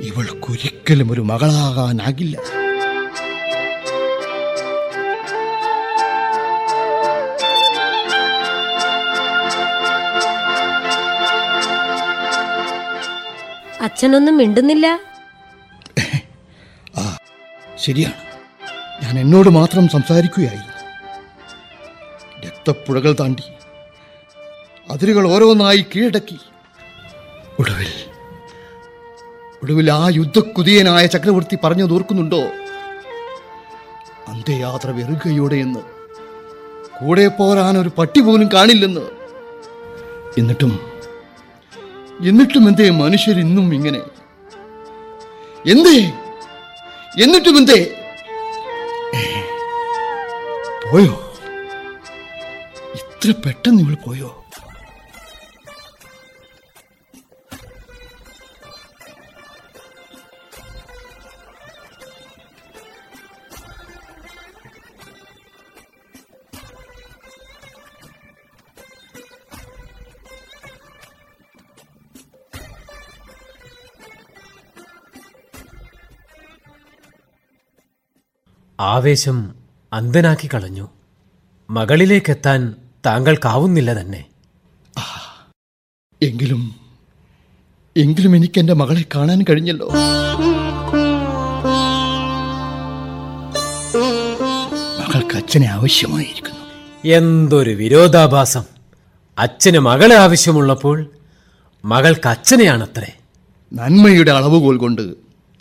ഇവൾക്കൊരിക്കലും 0.08 1.08
ഒരു 1.12 1.22
മകളാകാനാകില്ല. 1.30 2.36
അച്ഛനൊന്നും 13.86 14.36
മിണ്ടുന്നില്ല. 14.36 14.86
ആ 16.98 17.16
ശരിയാണ്. 17.86 18.23
എന്നോട് 19.18 19.48
മാത്രം 19.48 19.88
സംസാരിക്കുകയായിരുന്നു. 19.88 20.74
രക്തപ്പുഴകൾ 22.46 23.16
താണ്ടി 23.20 23.42
അതിരുകൾ 24.90 25.28
ഓരോന്നായി 25.28 25.86
കീഴടക്കി. 25.96 26.38
ഒടുവിൽ 27.58 27.86
ഒടുവിൽ 29.62 29.90
ആ 29.90 30.08
യുദ്ധക്കുതിയനായ 30.08 31.06
ചക്രവർത്തി 31.06 31.58
പറഞ്ഞു 31.64 31.94
ഓർക്കുന്നുണ്ടോ? 31.94 32.40
അന്ത്യയാത്ര 34.28 34.90
വെറുകയോടെ 34.90 35.56
എന്ന്. 35.56 35.80
കൂടെ 37.00 37.28
പോരാൻ 37.28 37.78
ഒരു 37.78 37.90
പട്ടി 37.98 38.20
പോലും 38.20 38.48
കാണില്ലെന്ന്. 38.54 39.00
എന്നിട്ടും 40.38 40.92
എന്നിട്ടും 42.26 42.68
എന്തേ 42.68 42.90
മനുഷ്യരിന്നും 42.90 43.74
ഇങ്ങനെ? 43.74 44.00
എന്തേ? 45.70 46.12
എന്നിട്ടും 47.22 47.56
എന്തേ 47.56 48.03
പോയോ? 50.94 51.14
ഇത്ര 52.94 53.32
പെട്ടെന്ന് 53.32 53.82
ഇവൾ 53.82 53.94
പോയോ? 53.94 54.44
ആവേശം 78.78 79.63
അന്ധനാക്കി 79.94 80.48
കളഞ്ഞു. 80.54 80.88
മകളിലേക്കെത്താൻ 81.70 82.74
താങ്കൾക്കാവുന്നില്ല 83.06 84.00
തന്നെ. 84.00 84.24
എങ്കിലും 86.22 86.74
എങ്കിലും 87.96 88.36
എനിക്ക് 88.36 88.60
എന്റെ 88.60 88.72
മകളെ 88.72 89.04
കാണാൻ 89.14 89.44
കഴിഞ്ഞല്ലോ. 89.50 89.88
മകൾക്ക് 95.06 95.36
അച്ഛനെ 95.36 95.66
ആവശ്യമായിരിക്കുന്നു. 95.66 96.60
എന്തൊരു 97.08 97.70
വിരോധാഭാസം. 97.70 98.64
അച്ഛന് 99.38 99.78
മകളെ 99.78 100.16
ആവശ്യമുള്ളപ്പോൾ 100.16 101.10
മകൾക്ക് 101.84 102.28
അച്ഛനെയാണത്രേ. 102.28 103.18
നന്മയുടെ 103.72 104.30
അളവുകോൽ 104.30 104.76
കൊണ്ട് 104.76 105.14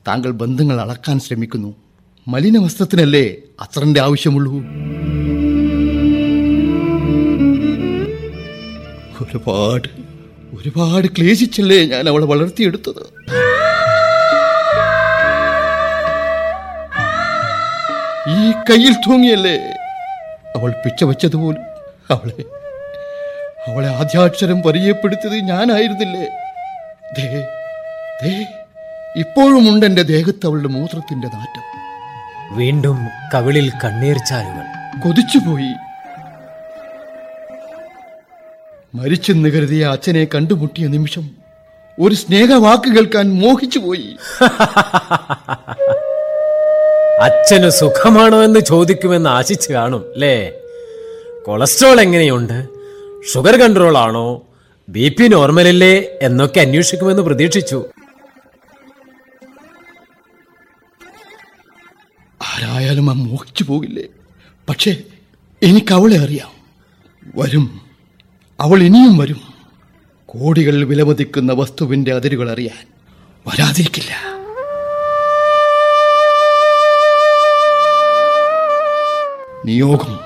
താങ്കൾ 0.08 0.32
ബന്ധങ്ങൾ 0.32 0.82
അളക്കാൻ 0.82 1.20
ശ്രമിക്കുന്നു. 1.20 1.83
മലിന 2.28 2.58
വസ്ത്രത്തിനല്ലേ 2.58 3.24
അത്രന്റെ 3.62 4.00
ആവശ്യമുള്ളൂ? 4.02 4.52
ഒരുപാട് 9.24 9.90
ഒരുപാട് 10.58 11.08
ക്ലേശിച്ചല്ലേ 11.18 11.80
ഞാൻ 11.86 12.10
അവളെ 12.10 12.26
വളർത്തിയെടുത്തത്. 12.26 13.04
ഈ 18.38 18.52
കയ്യിൽ 18.70 18.94
തൂങ്ങിയല്ലേ 19.06 19.58
അവൾ 20.56 20.70
പിച്ച 20.86 21.04
വെച്ചതുപോലും 21.04 21.64
അവളെ 22.12 22.44
അവളെ 23.68 23.90
ആദ്യാക്ഷരം 24.00 24.62
പരിചയപ്പെടുത്തിയത് 24.62 25.38
ഞാനായിരുന്നില്ലേ? 25.52 26.26
ദേ 27.18 27.28
ദേ 28.24 28.34
ഇപ്പോഴും 29.24 29.64
ഉണ്ട് 29.70 29.86
എന്റെ 29.86 30.04
ദേഹത്ത് 30.14 30.46
അവളുടെ 30.46 30.68
മൂത്രത്തിന്റെ 30.68 31.28
നാറ്റം. 31.28 31.66
വീണ്ടും 32.58 32.98
കവിളിൽ 33.34 33.72
കണ്ണീർ 33.84 34.18
ചാലുകൾ 34.30 34.66
കൊതിച്ചുപോയി. 35.00 35.72
മരിച്ചെന്ന് 38.96 39.50
കരുതിയ 39.50 39.84
അച്ഛനെ 39.86 40.28
കണ്ടുമുട്ടിയ 40.36 40.88
നിമിഷം 40.88 41.26
ഒരു 42.00 42.16
സ്നേഹവാക്ക് 42.16 42.96
കേൾക്കാൻ 42.96 43.26
മോഹിച്ചുപോയി 43.42 44.08
അച്ഛന് 47.22 47.70
സുഖമാണോ 47.70 48.44
എന്ന് 48.44 48.60
ചോദിക്കുമെന്ന് 48.60 49.30
ആശിച്ചു 49.30 49.74
കാണും 49.74 50.06
അല്ലേ 50.14 50.52
കൊളസ്ട്രോൾ 51.46 52.02
എങ്ങനെയുണ്ട്? 52.02 52.58
ഷുഗർ 53.34 53.56
കൺട്രോൾ 53.62 53.98
ആണോ? 53.98 54.42
ബി 54.90 55.10
പി 55.10 55.28
നോർമലല്ലേ 55.28 55.94
എന്നൊക്കെ 56.22 56.60
അന്വേഷിക്കുമെന്ന് 56.60 57.24
പ്രതീക്ഷിച്ചു. 57.24 57.80
ആരായാലും 62.54 63.10
ആ 63.10 63.14
മോഹിച്ചു 63.14 63.64
പോകില്ലേ? 63.64 64.04
പക്ഷേ 64.70 64.98
എനിക്ക് 65.64 65.94
അവളെ 65.94 66.18
അറിയാം. 66.18 66.52
വരും. 67.36 67.82
അവൾ 68.60 68.84
ഇനിയും 68.84 69.18
വരും. 69.18 69.42
കോടികൾ 70.26 70.84
വിലമതിക്കുന്ന 70.84 71.54
വസ്തുവിന്റെ 71.54 72.14
അതിരുകൾ 72.14 72.52
അറിയാൻ 72.52 72.88
വരാതിരിക്കില്ല. 73.48 74.34
നിയോഗം. 79.66 80.20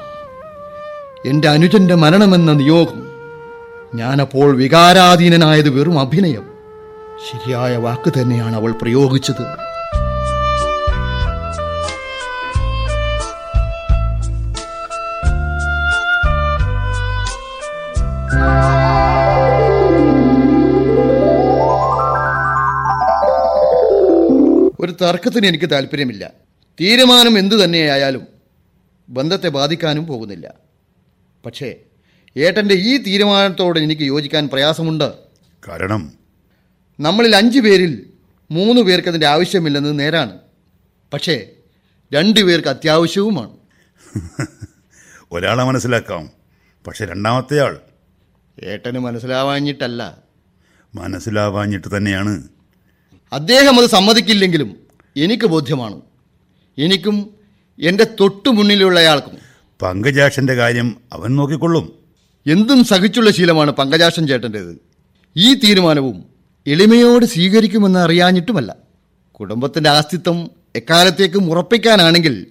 എന്റെ 1.25 1.49
അനുജന്റെ 1.49 1.95
മരണമെന്ന 1.95 2.53
നിയോഗം. 2.53 3.07
ഞാനപ്പോൾ 3.95 4.55
വികാരാധീനനായത് 4.55 5.69
വെറും 5.69 5.99
അഭിനയം. 5.99 6.47
ശരിയായ 7.31 7.77
വാക്ക് 7.77 8.13
തന്നെയാണ് 8.21 8.55
അവൾ 8.55 8.71
പ്രയോഗിച്ചത്. 8.71 9.66
തർക്കത്തിന് 25.01 25.47
എനിക്ക് 25.47 25.69
താല്പര്യമില്ല. 25.69 26.31
തീരുമാനം 26.81 27.39
എന്തു 27.39 27.63
തന്നെയായാലും 27.63 28.27
ബന്ധത്തെ 29.09 29.49
ബാധിക്കാനും 29.49 30.07
പോകുന്നില്ല. 30.07 30.53
പക്ഷേ 31.45 31.75
ഏട്ടന്റെ 32.37 32.75
ഈ 32.75 32.97
തീരുമാനത്തോട് 32.97 33.79
എനിക്ക് 33.79 34.01
യോജിക്കാൻ 34.01 34.47
പ്രയാസമുണ്ട്. 34.47 35.13
കാരണം? 35.67 36.13
നമ്മളിൽ 36.99 37.35
അഞ്ച് 37.35 37.59
പേരിൽ 37.59 38.09
മൂന്ന് 38.51 38.81
പേർക്ക് 38.81 39.07
അതിന്റെ 39.07 39.27
ആവശ്യമില്ലെന്ന് 39.27 39.99
നേരാണ്. 39.99 40.39
പക്ഷേ 41.13 41.49
രണ്ടു 42.13 42.39
പേർക്ക് 42.39 42.67
അത്യാവശ്യവുമാണ്. 42.67 43.57
ഒരാളെ 45.31 45.63
മനസ്സിലാക്കാം. 45.63 46.29
പക്ഷെ 46.87 47.05
രണ്ടാമത്തെ 47.05 47.59
ആൾ 47.59 47.79
ഏട്ടന് 48.63 48.99
മനസ്സിലാവാഞ്ഞിട്ടല്ല. 48.99 50.17
മനസ്സിലാവാഞ്ഞിട്ട് 50.95 51.97
തന്നെയാണ്. 51.97 52.43
അദ്ദേഹം 53.33 53.79
അത് 53.79 53.89
സമ്മതിക്കില്ലെങ്കിലും 53.89 54.86
എനിക്ക് 55.17 55.45
ബോധ്യമാണ്. 55.45 56.01
എനിക്കും 56.77 57.29
എന്റെ 57.81 58.07
തൊട്ടു 58.19 58.49
മുന്നിലുള്ളയാൾക്കും. 58.49 59.37
പങ്കജാക്ഷന്റെ 59.81 60.53
കാര്യം 60.53 60.97
അവൻ 61.13 61.35
നോക്കിക്കൊള്ളും. 61.35 61.93
എന്തും 62.47 62.83
സഹിച്ചുള്ള 62.83 63.31
ശീലമാണ് 63.31 63.71
പങ്കജാക്ഷൻ 63.71 64.27
ചേട്ടന്റേത് 64.27 64.77
ഈ 65.37 65.53
തീരുമാനവും 65.53 66.23
എളിമയോട് 66.67 67.25
സ്വീകരിക്കുമെന്ന് 67.25 67.99
അറിയാഞ്ഞിട്ടുമല്ല. 67.99 68.75
കുടുംബത്തിന്റെ 69.31 69.89
ആസ്തിത്വം 69.89 70.51
എക്കാലത്തേക്കും 70.75 71.51
ഉറപ്പിക്കാനാണെങ്കിൽ 71.51 72.47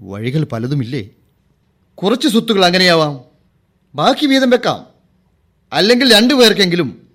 വഴികൾ 0.00 0.44
പലതുമില്ലേ? 0.44 1.08
കുറച്ച് 1.94 2.28
സ്വത്തുകൾ 2.28 2.64
അങ്ങനെയാവാം. 2.64 3.20
ബാക്കി 3.94 4.26
വീതം 4.26 4.50
വെക്കാം. 4.50 4.86
അല്ലെങ്കിൽ 5.72 6.14
രണ്ടു 6.14 6.34
പേർക്കെങ്കിലും 6.34 7.06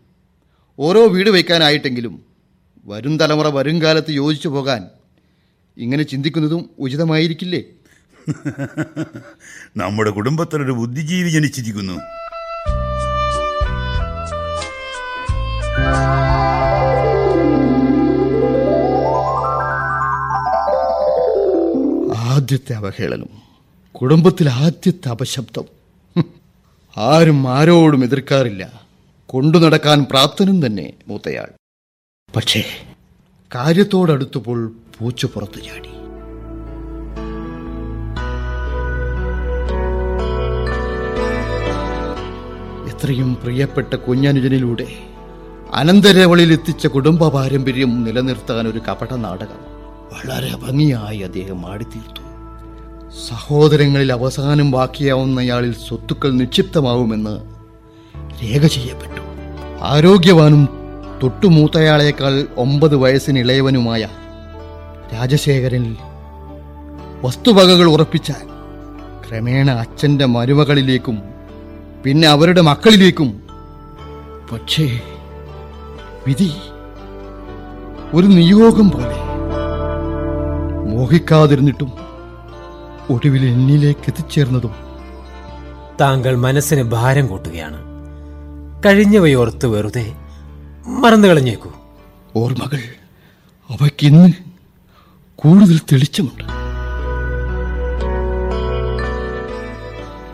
ഓരോ 0.80 1.08
വീട് 1.08 1.30
വയ്ക്കാനായിട്ടെങ്കിലും 1.30 2.29
വരും 2.89 3.17
തലമുറ 3.17 3.47
വരും 3.47 3.82
കാലത്ത് 3.82 4.12
യോജിച്ചു 4.12 4.47
പോകാൻ 4.47 4.82
ഇങ്ങനെ 5.78 6.04
ചിന്തിക്കുന്നതും 6.04 6.69
ഉചിതമായിരിക്കില്ലേ? 6.80 7.63
നമ്മുടെ 9.78 10.10
കുടുംബത്തിലൊരു 10.10 10.71
ബുദ്ധിജീവി 10.71 11.30
ജനിച്ചിരിക്കുന്നു. 11.30 11.93
ആദ്യത്തെ 22.17 22.73
അവഹേളനം 22.73 23.30
കുടുംബത്തിൽ 23.91 24.49
ആദ്യത്തെ 24.49 25.10
അപശബ്ദം. 25.10 25.65
ആരും 26.97 27.47
ആരോടും 27.49 28.04
എതിർക്കാറില്ല. 28.04 28.63
കൊണ്ടു 29.25 29.58
നടക്കാൻ 29.58 30.04
പ്രാപ്തനും 30.04 30.65
തന്നെ 30.65 30.93
മൂത്തയാൾ. 31.08 31.59
പക്ഷേ 32.36 32.63
കാര്യത്തോടടുത്തപ്പോൾ 33.56 34.72
പൂച്ച 35.00 35.26
പുറത്തു 35.26 35.60
ചാടി. 35.60 35.89
എത്രയും 42.89 43.36
പ്രിയപ്പെട്ട 43.44 43.94
കുഞ്ഞനുജനിലൂടെ 43.94 44.88
അനന്തരവളിൽ 45.74 46.54
എത്തിച്ച 46.54 46.88
കുടുംബ 46.88 47.28
പാരമ്പര്യം 47.28 48.04
നിലനിർത്താൻ 48.04 48.68
ഒരു 48.68 48.80
കപട 48.80 49.13
നാടകം 49.13 49.80
വളരെ 50.13 50.56
ഭംഗിയായി 50.56 51.20
അദ്ദേഹം 51.20 51.72
ആടിത്തീർത്തു. 51.72 52.22
സഹോദരങ്ങളിൽ 53.30 54.13
അവസാനം 54.13 54.72
ബാക്കിയാവുന്നയാളിൽ 54.72 55.74
സ്വത്തുക്കൾ 55.74 56.32
നിക്ഷിപ്തമാവുമെന്ന് 56.32 57.39
രേഖ 58.44 58.65
ചെയ്യപ്പെട്ടു. 58.68 59.22
ആരോഗ്യവാനും 59.82 60.79
തൊട്ടുമൂത്തയാളേക്കാൾ 61.23 62.47
ഒമ്പത് 62.58 62.95
വയസ്സിന് 62.95 63.39
ഇളയവനുമായ 63.39 64.08
രാജശേഖരൻ 65.13 65.97
വസ്തുവകകൾ 67.23 67.89
ഉറപ്പിച്ച 67.89 68.32
ക്രമേണ 69.29 69.71
അച്ഛന്റെ 69.71 70.25
മരുമകളിലേക്കും 70.25 71.21
പിന്നെ 72.03 72.27
അവരുടെ 72.27 72.62
മക്കളിലേക്കും. 72.62 73.43
പക്ഷേ 74.51 74.99
വിധി 76.27 76.51
ഒരു 78.13 78.27
നിയോഗം 78.27 78.91
പോലെ. 78.91 79.17
മോഹിക്കാതിരുന്നിട്ടും 80.95 81.91
ഒടുവിൽ 83.10 83.45
എന്നിലേക്ക് 83.45 84.05
എത്തിച്ചേർന്നതും 84.08 84.71
താങ്കൾ 86.01 86.36
മനസ്സിന് 86.36 86.84
ഭാരം 86.84 87.27
കൂട്ടുകയാണ്. 87.27 87.79
കഴിഞ്ഞവയോർത്ത് 88.86 89.67
വെറുതെ 89.67 90.13
മറന്നു 90.89 91.28
കളഞ്ഞേക്കൂ. 91.28 91.71
ഓർമ്മകൾ 92.36 92.78
അവയ്ക്കിന്ന് 93.69 94.34
കൂടുതൽ 95.36 95.78
തെളിച്ചമുണ്ട്. 95.78 96.43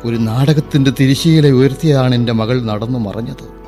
ഒരു 0.08 0.16
നാടകത്തിന്റെ 0.16 0.92
തിരിശീല 1.00 1.48
ഉയർത്തിയാണ് 1.48 2.16
എന്റെ 2.16 2.34
മകൾ 2.34 2.62
നടന്നു 2.62 3.00
മറഞ്ഞത്. 3.00 3.66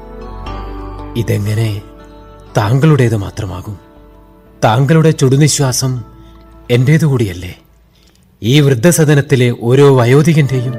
ഇതെങ്ങനെ 1.20 1.82
താങ്കളുടേത് 2.58 3.18
മാത്രമാകും? 3.18 3.78
താങ്കളുടെ 4.64 5.12
ചുടുനിശ്വാസം 5.12 6.04
എന്റേതു 6.72 7.06
കൂടിയല്ലേ 7.06 7.56
ഈ 8.44 8.62
വൃദ്ധസദനത്തിലെ 8.62 9.56
ഓരോ 9.62 9.98
വയോധികന്റെയും 9.98 10.74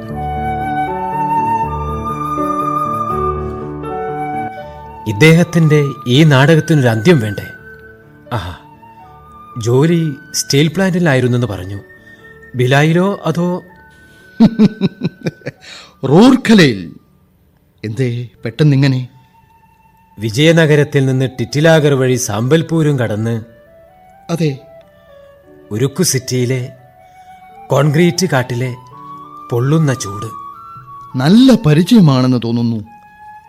ഇദ്ദേഹത്തിന്റെ 5.09 5.85
ഈ 6.07 6.25
നാടകത്തിനൊരു 6.25 6.88
അന്ത്യം 6.88 7.21
വേണ്ടേ? 7.21 7.47
ആഹാ 8.33 8.57
ജോലി 9.59 10.14
സ്റ്റീൽ 10.35 10.68
പ്ലാന്റിലായിരുന്നെന്ന് 10.68 11.47
പറഞ്ഞു. 11.47 11.81
ബിലായിലോ 12.55 13.21
അതോ 13.27 13.62
റൂർഖലയിൽ. 16.09 16.94
എന്തേ 17.85 18.29
പെട്ടെന്നിങ്ങനെ? 18.44 19.09
വിജയനഗരത്തിൽ 20.18 21.07
നിന്ന് 21.07 21.31
ടിറ്റിലാഗർ 21.40 21.94
വഴി 21.94 22.14
സാമ്പൽപൂരും 22.14 22.99
കടന്ന് 22.99 23.44
അതെ. 24.31 24.59
ഉരുക്കു 25.71 26.03
സിറ്റിയിലെ 26.03 26.73
കോൺക്രീറ്റ് 27.66 28.27
കാട്ടിലെ 28.27 28.75
പൊള്ളുന്ന 29.51 29.94
ചൂട്. 29.94 30.27
നല്ല 31.18 31.55
പരിചയമാണെന്ന് 31.55 32.40
തോന്നുന്നു. 32.44 32.98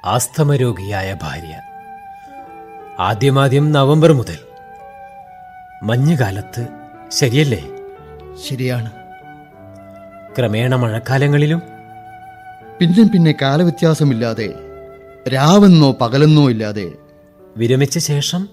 ആസ്തമരോഗിയായ 0.06 1.18
ഭാര്യ. 1.22 1.62
ആദ്യമാദ്യം 3.00 3.72
നവംബർ 3.72 4.12
മുതൽ. 4.12 4.38
മഞ്ഞുകാലത്ത് 5.84 6.68
ശരിയല്ലേ? 7.12 7.70
ശരിയാണ്. 8.50 8.92
ക്രമേണ 10.38 10.76
മഴക്കാലങ്ങളിലും? 10.76 11.62
പിന്നെ 12.80 13.04
പിന്നെ 13.04 13.36
കാലവ്യത്യാസമില്ലാതെ 13.42 14.54
രാവെന്നോ 15.34 15.92
പകലെന്നോ 15.92 16.50
ഇല്ലാതെ 16.50 16.92
വിരമിച്ച 17.58 17.98
ശേഷം? 17.98 18.50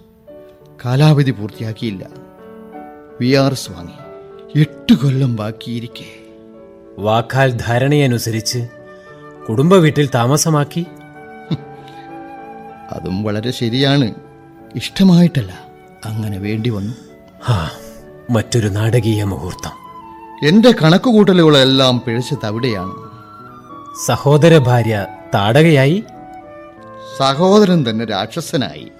കാലാവധി 0.84 1.30
പൂർത്തിയാക്കിയില്ല. 1.30 2.06
വി 3.20 3.34
ആർ 3.34 3.52
എസ് 3.52 3.70
വാങ്ങി 3.70 3.92
എട്ട് 4.60 4.94
കൊല്ലം 4.94 5.36
ബാക്കിയിരിക്കെ. 5.36 6.26
വാക്കാൽ 6.98 7.52
ധാരണയനുസരിച്ച് 7.52 8.68
കുടുംബ 9.48 9.74
വീട്ടിൽ 9.74 10.10
താമസമാക്കി 10.14 10.86
അതും 12.92 13.22
വളരെ 13.22 13.50
ശരിയാണ്. 13.50 14.14
ഇഷ്ടമായിട്ടല്ല. 14.74 15.66
അങ്ങനെ 16.04 16.38
വേണ്ടി 16.38 16.70
വന്നു. 16.70 16.94
മറ്റൊരു 18.30 18.68
നാടകീയ 18.68 19.24
മുഹൂർത്തം. 19.24 19.70
എന്റെ 20.48 20.74
കണക്കുകൂട്ടലുകളെല്ലാം 20.82 22.02
പിഴച്ചത് 22.06 22.46
അവിടെയാണ്. 22.46 22.92
സഹോദര 24.06 24.58
ഭാര്യ 24.58 25.06
താടകയായി? 25.34 26.04
സഹോദരൻ 27.18 27.84
തന്നെ 27.90 28.04
രാക്ഷസനായി. 28.04 28.92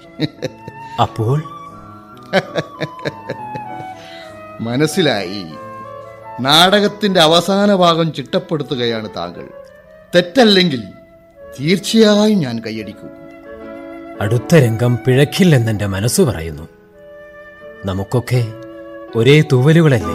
അപ്പോൾ? 1.03 1.43
മനസ്സിലായി. 4.61 5.45
നാടകത്തിന്റെ 6.41 7.21
അവസാന 7.21 7.75
ഭാഗം 7.75 8.13
ചിട്ടപ്പെടുത്തുകയാണ് 8.13 9.09
താങ്കൾ. 9.17 9.49
തെറ്റല്ലെങ്കിൽ 10.15 10.83
തീർച്ചയായും 11.61 12.39
ഞാൻ 12.39 12.59
കൈയടിക്കും. 12.59 13.26
അടുത്ത 14.21 14.55
രംഗം 14.55 14.99
പിഴക്കില്ലെന്നെന്റെ 15.07 15.87
മനസ്സു 15.87 16.23
പറയുന്നു. 16.23 16.69
നമുക്കൊക്കെ 17.85 18.53
ഒരേ 19.17 19.45
തൂവലുകളല്ലേ? 19.53 20.15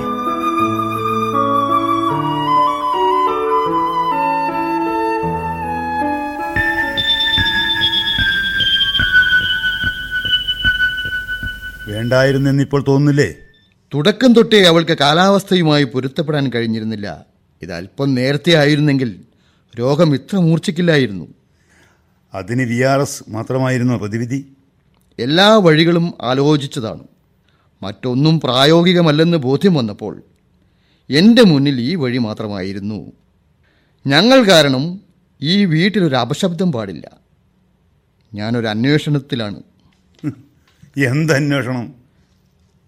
വേണ്ടായിരുന്നെന്നിപ്പോൾ 11.94 12.84
തോന്നുന്നില്ലേ? 12.88 13.36
തുടക്കം 13.94 14.34
തൊട്ടേ 14.34 14.64
അവൾക്ക് 14.64 14.98
കാലാവസ്ഥയുമായി 14.98 15.84
പൊരുത്തപ്പെടാൻ 15.84 16.52
കഴിഞ്ഞിരുന്നില്ല. 16.56 17.26
ഇത് 17.62 17.74
അല്പം 17.74 18.16
നേരത്തെ 18.16 18.54
ആയിരുന്നെങ്കിൽ 18.54 19.16
രോഗം 19.80 20.14
ഇത്ര 20.14 20.38
മൂർച്ഛിക്കില്ലായിരുന്നു. 20.38 21.41
അതിന് 22.34 22.62
വി 22.62 22.82
ആർ 22.82 23.02
എസ് 23.02 23.24
മാത്രമായിരുന്നു 23.30 23.94
പ്രതിവിധി. 23.94 24.46
എല്ലാ 25.20 25.56
വഴികളും 25.56 26.14
ആലോചിച്ചതാണ്. 26.22 27.04
മറ്റൊന്നും 27.84 28.40
പ്രായോഗികമല്ലെന്ന് 28.40 29.38
ബോധ്യം 29.38 29.74
വന്നപ്പോൾ 29.74 30.24
എന്റെ 31.10 31.44
മുന്നിൽ 31.44 31.82
ഈ 31.82 31.96
വഴി 31.96 32.18
മാത്രമായിരുന്നു. 32.18 33.12
ഞങ്ങൾ 34.08 34.44
കാരണം 34.44 35.02
ഈ 35.42 35.66
വീട്ടിലൊരു 35.66 36.16
അപശബ്ദം 36.16 36.72
പാടില്ല. 36.72 37.12
ഞാനൊരു 38.34 38.68
അന്വേഷണത്തിലാണ്. 38.68 39.64
എന്തന്വേഷണം 40.98 41.94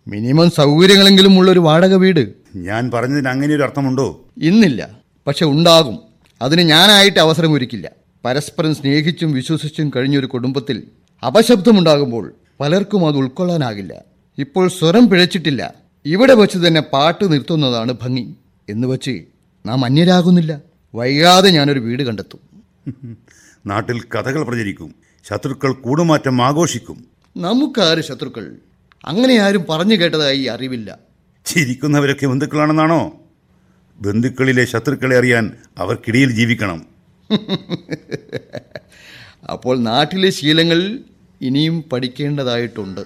മിനിമം 0.08 0.52
സൗകര്യങ്ങളെങ്കിലും 0.52 1.40
ഉള്ളൊരു 1.40 1.60
വാടക 1.60 1.94
വീട്. 1.94 2.34
ഞാൻ 2.56 2.92
പറഞ്ഞതിന് 2.92 3.28
അങ്ങനെ 3.28 3.56
ഒരു 3.56 3.64
അർത്ഥമുണ്ടോ? 3.64 4.26
ഇന്നില്ല. 4.38 4.90
പക്ഷെ 5.28 5.46
ഉണ്ടാകും. 5.46 6.00
അതിന് 6.42 6.62
ഞാനായിട്ട് 6.62 7.20
അവസരമൊരുക്കില്ല. 7.20 8.03
പരസ്പരം 8.26 8.76
സ്നേഹിച്ചും 8.76 9.32
വിശ്വസിച്ചും 9.32 9.92
കഴിഞ്ഞൊരു 9.96 10.26
കുടുംബത്തിൽ 10.26 10.84
അപശബ്ദമുണ്ടാകുമ്പോൾ 11.28 12.34
പലർക്കും 12.60 13.08
അത് 13.08 13.16
ഉൾക്കൊള്ളാനാകില്ല. 13.16 14.02
ഇപ്പോൾ 14.38 14.68
സ്വരം 14.68 15.10
പിഴച്ചിട്ടില്ല. 15.10 15.74
ഇവിടെ 16.06 16.34
വച്ച് 16.34 16.58
തന്നെ 16.58 16.82
പാട്ട് 16.82 17.32
നിർത്തുന്നതാണ് 17.32 17.94
ഭംഗി. 18.02 18.36
എന്ന് 18.70 18.88
വച്ച് 18.88 19.22
നാം 19.66 19.86
അന്യരാകുന്നില്ല. 19.86 20.62
വൈകാതെ 20.96 21.50
ഞാനൊരു 21.50 21.80
വീട് 21.80 22.04
കണ്ടെത്തും. 22.04 22.40
നാട്ടിൽ 23.66 24.02
കഥകൾ 24.02 24.44
പ്രചരിക്കും. 24.44 24.96
ശത്രുക്കൾ 25.30 25.74
കൂടുമാറ്റം 25.74 26.42
ആഘോഷിക്കും. 26.42 27.06
നമുക്കാര് 27.38 28.04
ശത്രുക്കൾ? 28.04 28.56
അങ്ങനെ 29.06 29.36
ആരും 29.36 29.66
പറഞ്ഞു 29.70 29.96
കേട്ടതായി 29.96 30.44
അറിവില്ല. 30.44 30.98
ചിരിക്കുന്നവരൊക്കെ 31.46 32.28
ബന്ധുക്കളാണെന്നാണോ? 32.28 33.20
ബന്ധുക്കളിലെ 34.02 34.66
ശത്രുക്കളെ 34.66 35.18
അറിയാൻ 35.18 35.52
അവർക്കിടയിൽ 35.78 36.32
ജീവിക്കണം. 36.32 36.93
അപ്പോൾ 39.50 39.80
നാട്ടിലെ 39.80 40.30
ശീലങ്ങൾ 40.30 41.00
ഇനിയും 41.41 41.84
പഠിക്കേണ്ടതായിട്ടുണ്ട്. 41.91 43.02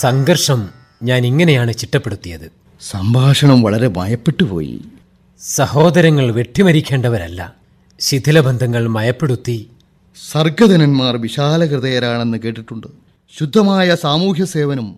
സംഘർഷം 0.00 0.68
ഞാൻ 1.02 1.26
ഇങ്ങനെയാണ് 1.26 1.72
ചിട്ടപ്പെടുത്തിയത്. 1.72 2.52
സംഭാഷണം 2.80 3.62
വളരെ 3.62 3.88
ഭയപ്പെട്ടു 3.88 4.44
പോയി. 4.44 4.84
സഹോദരങ്ങൾ 5.40 6.32
വെട്ടിമരിക്കേണ്ടവരല്ല. 6.32 7.54
ശിഥിലബന്ധങ്ങൾ 8.00 8.88
മയപ്പെടുത്തി. 8.88 9.70
സർഗധനന്മാർ 10.32 11.16
വിശാലഹൃദയരാണെന്ന് 11.16 12.38
കേട്ടിട്ടുണ്ട്. 12.38 12.86
ശുദ്ധമായ 13.38 13.94
സാമൂഹ്യ 13.94 14.44
സേവനം 14.44 14.94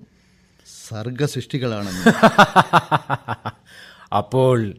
സർഗസൃഷ്ടികളാണെന്ന്. 0.91 2.11
അപ്പോൾ 4.17 4.75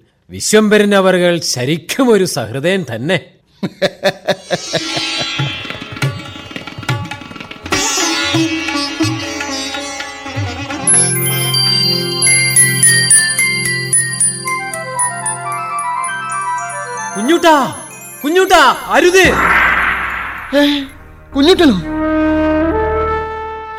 അവർകൾ 0.96 1.40
ശരിക്കും 1.40 2.10
ഒരു 2.10 2.26
സഹൃദയൻ 2.26 2.86
തന്നെ. 2.96 3.20
കുഞ്ഞുട്ടാ 17.18 17.76
കുഞ്ഞുട്ടാ 18.24 18.76
അരുത്. 18.88 19.32
കുഞ്ഞുട്ടനോ? 21.36 21.82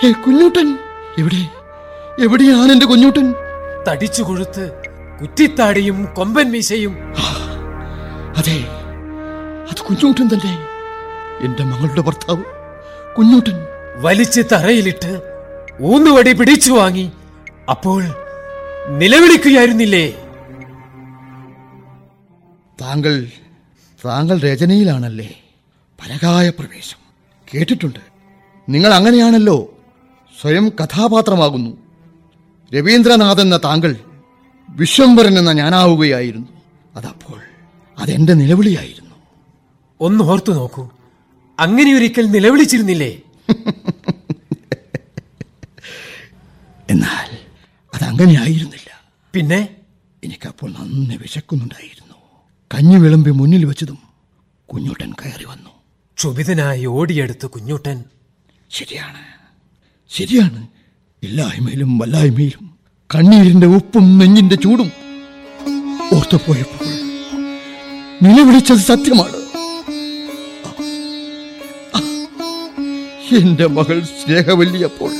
ഏ 0.06 0.12
കുഞ്ഞുട്ടൻ 0.12 0.78
എവിടെ? 1.18 1.48
എവിടെയാണ് 2.22 2.72
എന്റെ 2.72 2.86
കുഞ്ഞുട്ടൻ? 2.86 3.34
തടിച്ചു 3.88 4.22
കൊഴുത്ത് 4.22 4.83
കുറ്റിത്താടിയും 5.20 6.08
കൊമ്പൻ 6.14 6.50
മീശയും. 6.50 6.96
അതെ 8.36 8.64
അത് 9.70 9.82
കുഞ്ഞൂട്ടൻ 9.82 10.28
തന്നെ. 10.28 10.66
എന്റെ 11.40 11.64
മകളുടെ 11.64 12.00
ഭർത്താവ് 12.00 12.44
കുഞ്ഞൂട്ടൻ. 13.18 13.52
വലിച്ച് 13.96 14.40
തറയിലിട്ട് 14.52 15.20
ഊന്നുവടി 15.82 16.32
പിടിച്ചു 16.32 16.72
വാങ്ങി. 16.72 17.12
അപ്പോൾ 17.70 18.04
നിലവിളിക്കുകയായിരുന്നില്ലേ? 18.88 20.10
താങ്കൾ 22.80 23.28
താങ്കൾ 24.04 24.38
രചനയിലാണല്ലേ? 24.38 25.40
പരകായ 26.00 26.48
പ്രവേശം. 26.48 26.98
കേട്ടിട്ടുണ്ട്. 27.54 28.00
നിങ്ങൾ 28.68 28.94
അങ്ങനെയാണല്ലോ. 28.94 29.74
സ്വയം 30.40 30.68
കഥാപാത്രമാകുന്നു. 30.68 31.76
രവീന്ദ്രനാഥ് 32.74 33.40
എന്ന 33.40 33.56
താങ്കൾ 33.56 33.96
വിശ്വംഭരൻ 34.74 35.38
എന്ന 35.38 35.52
ഞാനാവുകയായിരുന്നു. 35.52 36.48
അതപ്പോൾ 36.96 37.40
അതെന്റെ 37.98 38.32
നിലവിളിയായിരുന്നു. 38.32 39.14
ഒന്ന് 40.00 40.24
ഓർത്തു 40.24 40.52
നോക്കൂ. 40.52 40.88
അങ്ങനെ 41.60 41.94
ഒരിക്കൽ 41.94 42.26
നിലവിളിച്ചിരുന്നില്ലേ? 42.26 43.20
എന്നാൽ 46.90 47.38
അതങ്ങനെയായിരുന്നില്ല. 47.94 49.12
പിന്നെ? 49.32 49.68
എനിക്കപ്പോൾ 50.24 50.70
നന്നെ 50.70 51.16
വിശക്കുന്നുണ്ടായിരുന്നു. 51.16 52.14
കഞ്ഞി 52.74 52.96
വിളമ്പി 52.96 53.30
മുന്നിൽ 53.30 53.64
വെച്ചതും 53.64 53.98
കുഞ്ഞൂട്ടൻ 54.74 55.12
കയറി 55.12 55.44
വന്നു. 55.44 55.70
ക്ഷുഭിതനായി 56.16 56.86
ഓടിയെടുത്ത് 56.86 57.46
കുഞ്ഞൂട്ടൻ. 57.46 58.04
ശരിയാണ്. 58.70 59.18
ശരിയാണ്. 60.10 60.66
ഇല്ലായ്മയിലും 61.22 61.98
വല്ലായ്മയിലും. 61.98 62.73
കണ്ണീരിന്റെ 63.14 63.66
ഉപ്പും 63.66 64.18
നെഞ്ഞിന്റെ 64.18 64.56
ചൂടും 64.56 64.92
ഓർത്തുപോയപ്പോൾ 66.14 66.86
നിലവിളിച്ചത് 68.22 68.76
സത്യമാണ്. 68.76 69.36
എന്റെ 73.40 73.66
മകൾ 73.66 74.00
സ്നേഹവല്ലിയപ്പോൾ 74.04 75.12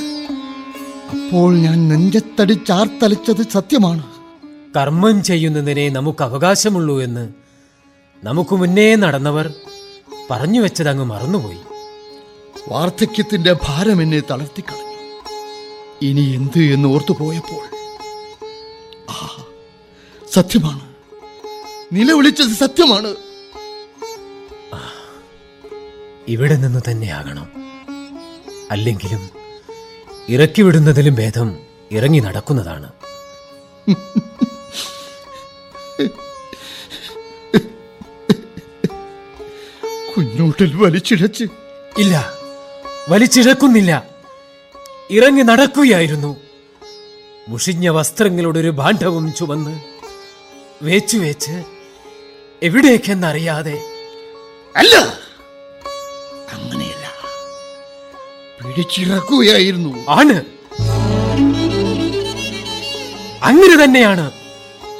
അപ്പോൾ 1.11 1.55
ഞാൻ 1.57 1.87
നെഞ്ചത്തടി 1.89 2.53
ചാർത്തലച്ചത് 2.67 3.43
സത്യമാണ്. 3.53 4.03
കർമ്മം 4.77 5.23
ചെയ്യുന്നതിനെ 5.23 5.89
നമുക്ക് 5.89 6.23
അവകാശമുള്ളൂ 6.23 7.01
എന്ന് 7.01 7.29
നമുക്ക് 8.23 8.55
മുന്നേ 8.55 8.95
നടന്നവർ 8.95 9.53
പറഞ്ഞു 10.31 10.59
വെച്ചത് 10.59 10.89
അങ്ങ് 10.89 11.05
മറന്നുപോയി. 11.05 11.61
വാർദ്ധക്യത്തിന്റെ 12.71 13.55
ഭാരം 13.63 14.01
എന്നെ 14.01 14.19
തളർത്തിക്കളഞ്ഞു. 14.19 14.83
ഇനി 16.01 16.25
എന്ത് 16.35 16.61
എന്ന് 16.73 16.87
ഓർത്തുപോയപ്പോൾ 16.89 17.74
സത്യമാണ്. 20.35 20.81
നില 21.91 22.03
നിലവിളിച്ചത് 22.03 22.47
സത്യമാണ്. 22.47 23.15
ഇവിടെ 26.27 26.55
നിന്ന് 26.55 26.81
തന്നെയാകണം 26.91 27.47
അല്ലെങ്കിലും 28.71 29.29
ഇറക്കി 30.29 30.61
വിടുന്നതിലും 30.61 31.15
ഭേദം 31.15 31.57
ഇറങ്ങി 31.91 32.19
നടക്കുന്നതാണ്. 32.19 32.89
കുഞ്ഞോട്ടിൽ 40.17 40.75
വലിച്ചിഴച്ച്. 40.75 41.43
ഇല്ല 41.97 42.33
വലിച്ചിഴക്കുന്നില്ല. 43.09 44.03
ഇറങ്ങി 45.09 45.41
നടക്കുകയായിരുന്നു. 45.41 46.37
മുഷിഞ്ഞ 47.47 47.89
വസ്ത്രങ്ങളുടെ 47.89 48.59
ഒരു 48.59 48.69
ഭാണ്ഡവും 48.69 49.33
ചുമന്ന് 49.33 49.94
വേച്ചു 50.81 51.17
വേച്ച് 51.17 51.63
എവിടേക്കെന്നറിയാതെ 52.63 53.81
അല്ല 54.75 54.95
അങ്ങനെയല്ല. 56.53 57.11
പിടിച്ചിറക്കുകയായിരുന്നു. 58.65 60.05
ആണ്. 60.09 60.43
അങ്ങനെ 63.43 63.83
തന്നെയാണ് 63.83 64.31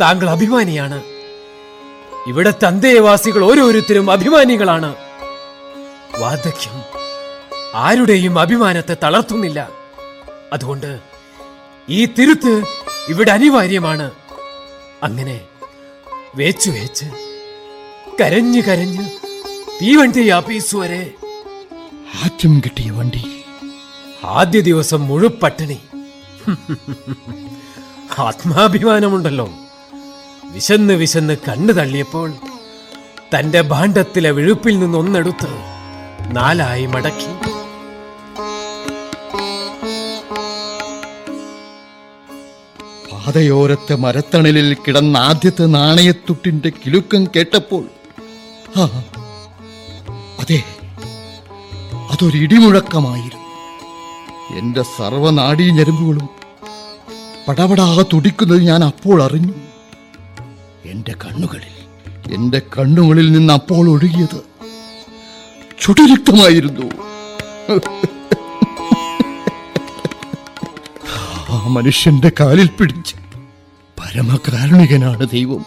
താങ്കൾ 0.01 0.29
അഭിമാനിയാണ്. 0.29 1.03
ഇവിടെ 2.27 2.53
തന്തേവാസികൾ 2.67 3.45
ഓരോരുത്തരും 3.45 4.11
അഭിമാനികളാണ്. 4.11 4.95
വാർദ്ധക്യം 6.19 6.83
ആരുടെയും 7.75 8.39
അഭിമാനത്തെ 8.39 8.97
തളർത്തുന്നില്ല. 9.03 9.69
അതുകൊണ്ട് 10.53 10.99
ഈ 11.89 12.05
തിരുത്ത് 12.05 12.63
ഇവിടെ 13.09 13.31
അനിവാര്യമാണ്. 13.31 14.11
അങ്ങനെ 15.03 15.41
വേച്ചു 16.35 16.71
വേച്ച്. 16.71 17.05
കരഞ്ഞു 18.21 18.61
കരഞ്ഞ് 18.61 19.09
തീവണ്ടി 19.81 20.29
ആപ്പീസ് 20.29 20.75
വരെ. 20.75 21.11
ആറ്റം 22.23 22.59
കിട്ടിയ 22.59 22.91
വണ്ടി. 22.91 23.23
ആദ്യ 24.25 24.59
ദിവസം 24.59 25.07
മുഴുപ്പട്ടിണി 25.07 25.79
ആത്മാഭിമാനമുണ്ടല്ലോ. 28.19 29.49
വിശന്ന് 30.45 30.93
വിശന്ന് 30.93 31.37
കണ്ണു 31.49 31.73
തള്ളിയപ്പോൾ 31.73 32.33
തന്റെ 33.35 33.61
ഭാണ്ഡത്തിലെ 33.61 34.31
വിഴുപ്പിൽ 34.31 34.79
നിന്നൊന്നെടുത്ത് 34.79 35.47
നാലായി 36.35 36.85
മടക്കി. 36.85 37.54
പാതയോരത്തെ 43.25 43.95
മരത്തണലിൽ 43.95 44.73
കിടന്ന 44.73 45.17
ആദ്യത്തെ 45.17 45.65
നാണയത്തുട്ടിന്റെ 45.65 46.69
കിലുക്കം 46.69 47.25
കേട്ടപ്പോൾ 47.35 47.83
ആ, 48.77 48.83
അതെ 50.39 50.63
അതൊരു 52.11 52.37
ഇടിമുഴക്കമായിരുന്നു. 52.37 53.41
എന്റെ 54.57 54.83
സർവനാടീ 54.97 55.71
ഞരമ്പുകളും 55.71 56.27
പടപടാ 57.47 58.03
തുടിക്കുന്നത് 58.13 58.61
ഞാൻ 58.61 58.83
അപ്പോൾ 58.83 59.23
അറിഞ്ഞു. 59.23 59.53
എന്റെ 60.85 61.13
കണ്ണുകളിൽ 61.25 61.73
എന്റെ 62.33 62.61
കണ്ണുകളിൽ 62.77 63.31
നിന്ന് 63.31 63.53
അപ്പോൾ 63.53 63.89
ഒഴുകിയത് 63.89 64.39
ചുടുരക്തമായിരുന്നു 65.81 66.87
മനുഷ്യന്റെ 71.67 72.31
കാലിൽ 72.39 72.67
പിടിച്ച്. 72.67 73.15
പരമകാരുണികനാണ് 73.99 75.29
ദൈവം. 75.29 75.65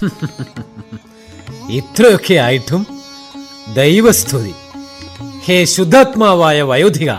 ഇത്രയൊക്കെ 1.70 2.34
ആയിട്ടും 2.34 2.86
ദൈവസ്തുതി. 3.74 4.54
ഹേ 5.44 5.64
ശുദ്ധാത്മാവായ 5.64 6.62
വയോധിക. 6.62 7.12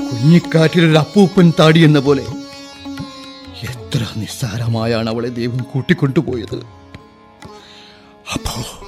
കുഞ്ഞിക്കാറ്റിലൊരു 0.00 0.98
അപ്പൂപ്പൻ 0.98 1.52
താടി 1.60 1.80
എന്ന 1.80 1.98
പോലെ. 1.98 2.22
എത്ര 3.62 4.06
നിസ്സാരമായാണ് 4.16 5.10
അവളെ 5.10 5.28
ദൈവം 5.28 5.56
കൂട്ടിക്കൊണ്ടുപോയത്. 5.56 6.66
അപ്പോ 8.32 8.86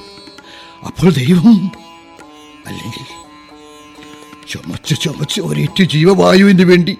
അപ്പോൾ 0.87 1.11
ദൈവം 1.13 1.73
അല്ലെങ്കിൽ 2.67 3.17
ചുമച്ച് 4.51 5.01
ചുമച്ച് 5.01 5.41
ഒരേറ്റ് 5.41 5.85
ജീവവായുവിന് 5.85 6.63
വേണ്ടി 6.63 6.99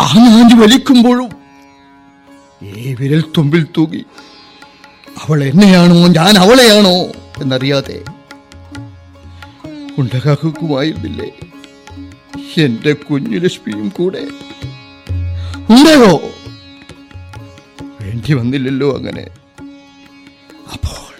ആ 0.00 0.14
നാഞ്ഞു 0.16 0.54
വലിക്കുമ്പോഴും 0.54 1.28
ഈ 2.62 2.96
വിരൽ 3.00 3.24
തുമ്പിൽ 3.38 3.66
തൂകി 3.76 4.04
അവൾ 5.18 5.44
എന്നെയാണോ? 5.44 5.94
ഞാൻ 5.94 6.38
അവളെയാണോ? 6.38 6.94
എന്നറിയാതെ 7.42 8.04
ഉണ്ടകാക്കുമായിരുന്നില്ലേ 9.98 11.30
എന്റെ 12.58 12.92
കുഞ്ഞു 12.92 13.38
ലക്ഷ്മിയും 13.38 13.88
കൂടെ. 13.88 14.26
ഉണ്ടോ 15.70 16.30
വേണ്ടി 18.00 18.32
വന്നില്ലല്ലോ 18.34 18.96
അങ്ങനെ. 18.96 19.26
അപ്പോൾ 20.72 21.12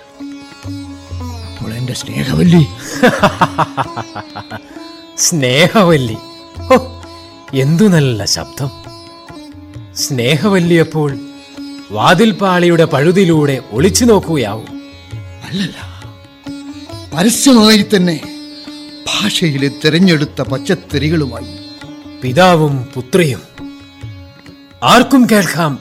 അപ്പോൾ 1.51 1.75
എന്റെ 1.75 1.93
സ്നേഹവല്ലി. 1.93 2.67
സ്നേഹവല്ലി. 5.21 6.17
ഓ 6.73 6.77
എന്തു 7.55 7.85
നല്ല 7.85 8.25
ശബ്ദം. 8.25 8.71
സ്നേഹവല്ലിയപ്പോൾ 9.97 11.19
വാതിൽപാളിയുടെ 11.91 12.85
പഴുതിലൂടെ 12.85 13.63
ഒളിച്ചു 13.73 14.05
നോക്കുകയാവും. 14.05 14.83
അല്ലല്ല 15.15 16.05
പരസ്യമായി 17.15 17.87
തന്നെ 17.97 18.21
ഭാഷയിലെ 19.07 19.71
തിരഞ്ഞെടുത്ത 19.85 20.43
പച്ചത്തെറികളുമായി. 20.43 21.59
പിതാവും 22.23 22.89
പുത്രിയും. 22.95 23.43
ആർക്കും 24.83 25.27
കേൾക്കാം 25.33 25.79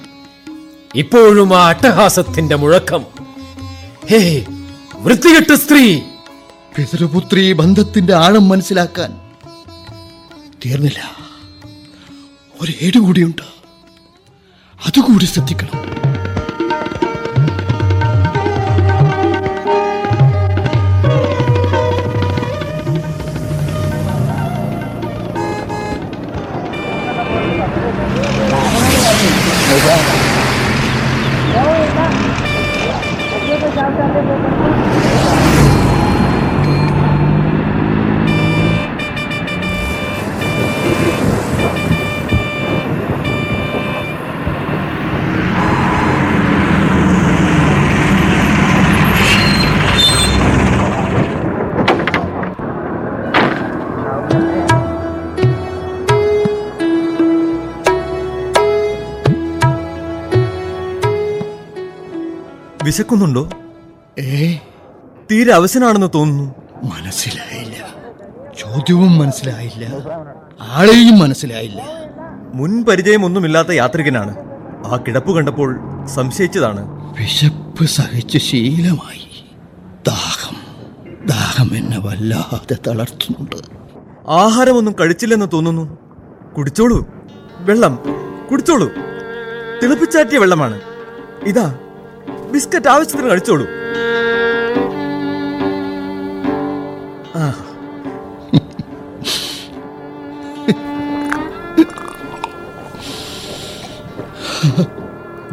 ഇപ്പോഴും 0.96 1.58
ആ 1.58 1.70
അട്ടഹാസത്തിന്റെ 1.70 2.56
മുഴക്കം. 2.56 3.06
ഹേ 4.10 4.46
വൃത്തികെട്ട 4.96 5.54
സ്ത്രീ. 5.54 6.00
പിതൃപുത്രി 6.76 7.54
ബന്ധത്തിന്റെ 7.54 8.14
ആഴം 8.14 8.50
മനസ്സിലാക്കാൻ 8.50 9.29
തീർന്നില്ല. 10.66 11.02
ഒരു 12.62 12.72
കൂടിയുണ്ട് 13.00 13.42
അതുകൂടി 14.86 15.26
ശ്രദ്ധിക്കണം. 15.26 15.76
വിശക്കുന്നുണ്ടോ 63.00 63.50
ഏ 64.20 64.58
തീരെ 65.32 65.54
അവശനാണെന്ന് 65.54 66.08
തോന്നുന്നു. 66.16 66.56
മനസ്സിലായില്ല. 66.84 67.76
ചോദ്യവും 68.60 69.18
മനസ്സിലായില്ല. 69.18 69.88
ആളെയും 70.62 71.20
മനസ്സിലായില്ല. 71.20 71.86
മുൻ 72.54 72.86
പരിചയമൊന്നുമില്ലാത്ത 72.86 73.72
യാത്രികനാണ്. 73.72 74.38
ആ 74.86 74.98
കിടപ്പ് 75.08 75.36
കണ്ടപ്പോൾ 75.36 75.80
സംശയിച്ചതാണ്. 76.06 77.14
വിശപ്പ് 77.22 77.86
സഹിച്ച് 77.86 78.38
ശീലമായി. 78.38 79.46
ദാഹം. 80.08 80.56
ദാഹം 81.26 81.78
എന്നെ 81.78 82.00
വല്ലാതെ 82.00 82.78
തളർത്തുന്നുണ്ട്. 82.88 83.56
ആഹാരമൊന്നും 84.30 84.96
കഴിച്ചില്ലെന്ന് 85.00 85.46
തോന്നുന്നു. 85.54 85.98
കുടിച്ചോളൂ. 86.58 87.08
വെള്ളം. 87.60 88.00
കുടിച്ചോളൂ. 88.52 88.90
തിളപ്പിച്ചാറ്റിയ 89.84 90.38
വെള്ളമാണ്. 90.38 90.82
ഇതാ. 91.44 91.76
ബിസ്ക്കറ്റ് 92.54 92.90
ആവശ്യത്തിന് 92.94 93.30
കഴിച്ചോളൂ. 93.32 93.68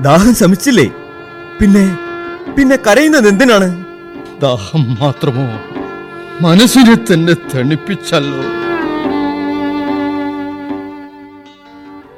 ദാഹം 0.07 0.35
ശമിച്ചില്ലേ? 0.35 0.85
പിന്നെ 1.61 1.85
പിന്നെ 2.57 2.77
കരയുന്നത് 2.77 3.29
എന്തിനാണ്? 3.29 3.69
ദാഹം 4.43 4.83
മാത്രമോ? 5.01 5.47
മനസ്സിനെ 6.45 6.97
തന്നെ 7.09 7.35
തണുപ്പിച്ചല്ലോ. 7.51 8.43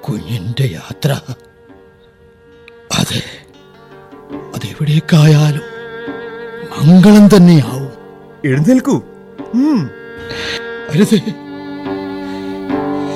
കുഞ്ഞിന്റെ 0.06 0.66
യാത്ര. 0.78 1.12
അതെവിടേക്കായാലും 5.12 5.62
മംഗളം 6.86 7.36
തന്നെയാവും. 7.36 7.92
എഴുന്നേൽക്കൂ. 8.44 9.02
അരുതേ. 10.90 11.20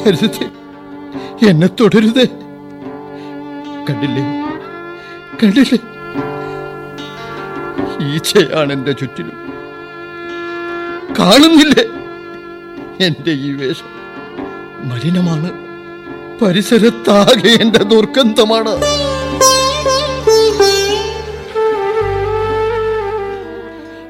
അരുതേ. 0.07 0.51
എന്നെ 1.49 1.67
തുടരുതേ. 1.67 2.25
കണ്ടില്ലേ? 3.91 4.25
കണ്ടില്ലേ? 5.43 5.79
ഈച്ചയാണ് 8.15 8.73
എന്റെ 8.73 8.93
ചുറ്റിലും. 8.93 9.39
കാണുന്നില്ലേ? 11.19 11.85
എന്റെ 13.07 13.31
ഈ 13.31 13.53
വേഷം 13.53 13.91
മലിനമാണ്. 14.89 15.51
പരിസരത്താകെ 16.45 17.49
എന്റെ 17.49 17.79
ദുർഗന്ധമാണ്. 17.79 19.03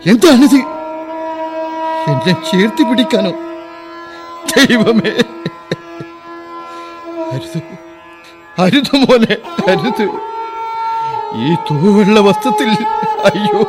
എന്താണിത് 0.07 0.61
എന്നെ 2.11 2.33
ചേർത്തി 2.51 2.83
പിടിക്കാനോ? 2.83 3.33
ദൈവമേ. 4.53 5.13
അരുത്. 7.35 7.61
അരുത് 8.59 8.97
മോനെ 8.97 9.37
അരുത്. 9.71 10.05
ഈ 11.35 11.55
തൂവുള്ള 11.55 12.21
വസ്ത്രത്തിൽ 12.21 12.71
അയ്യോ. 13.29 13.63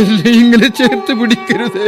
എന്നെ 0.00 0.30
ഇങ്ങനെ 0.30 0.68
ചേർത്ത് 0.68 1.12
പിടിക്കരുത്. 1.12 1.84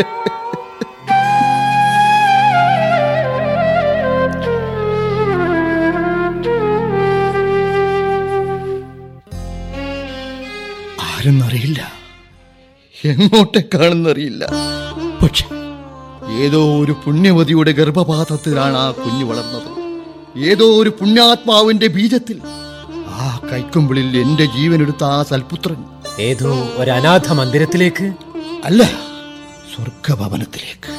ആരെന്നറിയില്ല. 11.03 11.98
എങ്ങോട്ടേക്കാണെന്നറിയില്ല 13.05 14.47
പക്ഷെ 15.23 15.45
ഏതോ 16.45 16.81
ഒരു 16.81 16.93
പുണ്യവതിയുടെ 16.93 17.73
ഗർഭപാത്രത്തിലാണ് 17.73 18.77
ആ 18.77 18.91
കുഞ്ഞു 18.91 19.25
വളർന്നത്. 19.25 19.69
ഏതോ 20.39 20.67
ഒരു 20.83 20.91
പുണ്യാത്മാവിന്റെ 20.91 21.87
ബീജത്തിൽ 21.87 22.41
ആ 23.09 23.41
കൈക്കുമ്പിളിൽ 23.53 24.19
എന്റെ 24.19 24.45
ജീവനെടുത്ത 24.45 25.05
ആ 25.05 25.23
സൽപുത്രൻ. 25.23 25.77
ഏതോ 26.21 26.69
ഒരു 26.77 26.91
അനാഥ 26.91 27.33
മന്ദിരത്തിലേക്ക്? 27.33 28.13
അല്ല 28.65 28.83
സ്വർഗഭവനത്തിലേക്ക്. 29.75 30.91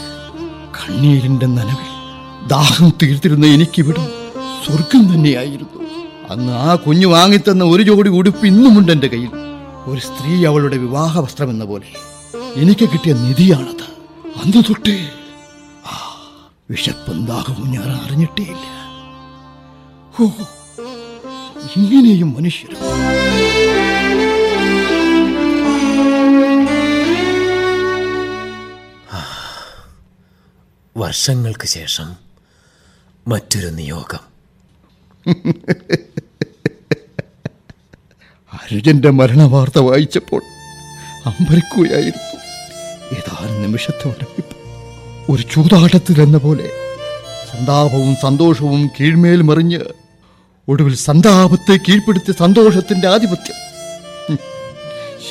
കണ്ണീരിന്റെ 0.78 1.46
നനവിൽ 1.46 1.92
ദാഹം 2.48 2.94
തീർത്തിരുന്ന 3.02 3.46
എനിക്കിവിടെ 3.46 4.06
സ്വർഗം 4.66 5.14
തന്നെയായിരുന്നു. 5.14 5.80
അന്ന് 6.30 6.54
ആ 6.54 6.76
കുഞ്ഞു 6.76 7.08
വാങ്ങിത്തന്ന 7.08 7.64
ഒരു 7.64 7.84
ജോഡി 7.84 8.10
ഉടുപ്പ് 8.10 8.46
ഇന്നുമുണ്ട് 8.46 8.92
എന്റെ 8.92 9.08
കയ്യിൽ. 9.08 9.49
ഒരു 9.86 10.00
സ്ത്രീ 10.00 10.46
അവളുടെ 10.46 10.78
വിവാഹ 10.78 11.20
വസ്ത്രം 11.20 11.50
എന്ന 11.50 11.66
പോലെ. 11.66 11.94
എനിക്ക് 12.56 12.90
കിട്ടിയ 12.90 13.14
നിധിയാണത്. 13.14 13.84
അന്ന് 14.40 14.64
തൊട്ടേ 14.70 15.10
ആ 15.86 15.96
ഞാൻ 17.66 17.92
അറിഞ്ഞിട്ടേയില്ല. 17.92 18.80
ഓ 20.20 20.26
ഇങ്ങനെയും 21.76 22.34
മനുഷ്യർ. 22.34 22.76
വർഷങ്ങൾക്ക് 30.98 31.68
ശേഷം 31.68 32.16
മറ്റൊരു 33.28 33.68
നിയോഗം. 33.68 34.30
അനുജന്റെ 38.72 39.10
മരണവാർത്ത 39.10 39.80
വായിച്ചപ്പോൾ 39.80 40.42
അമ്പരിക്കുകയായിരുന്നു. 41.26 42.40
ഏതാനും 43.12 43.62
നിമിഷത്തോടെ 43.62 44.44
ഒരു 45.30 45.42
ചൂതാട്ടത്തിൽ 45.42 46.22
എന്ന 46.22 46.38
പോലെ 46.38 46.70
സന്താപവും 47.52 48.16
സന്തോഷവും 48.22 48.92
കീഴ്മേൽ 49.00 49.42
മറിഞ്ഞ് 49.42 49.80
ഒടുവിൽ 50.68 50.96
സന്താപത്തെ 50.96 51.78
കീഴ്പ്പെടുത്തിയ 51.78 52.34
സന്തോഷത്തിന്റെ 52.40 53.08
ആധിപത്യം. 53.08 53.58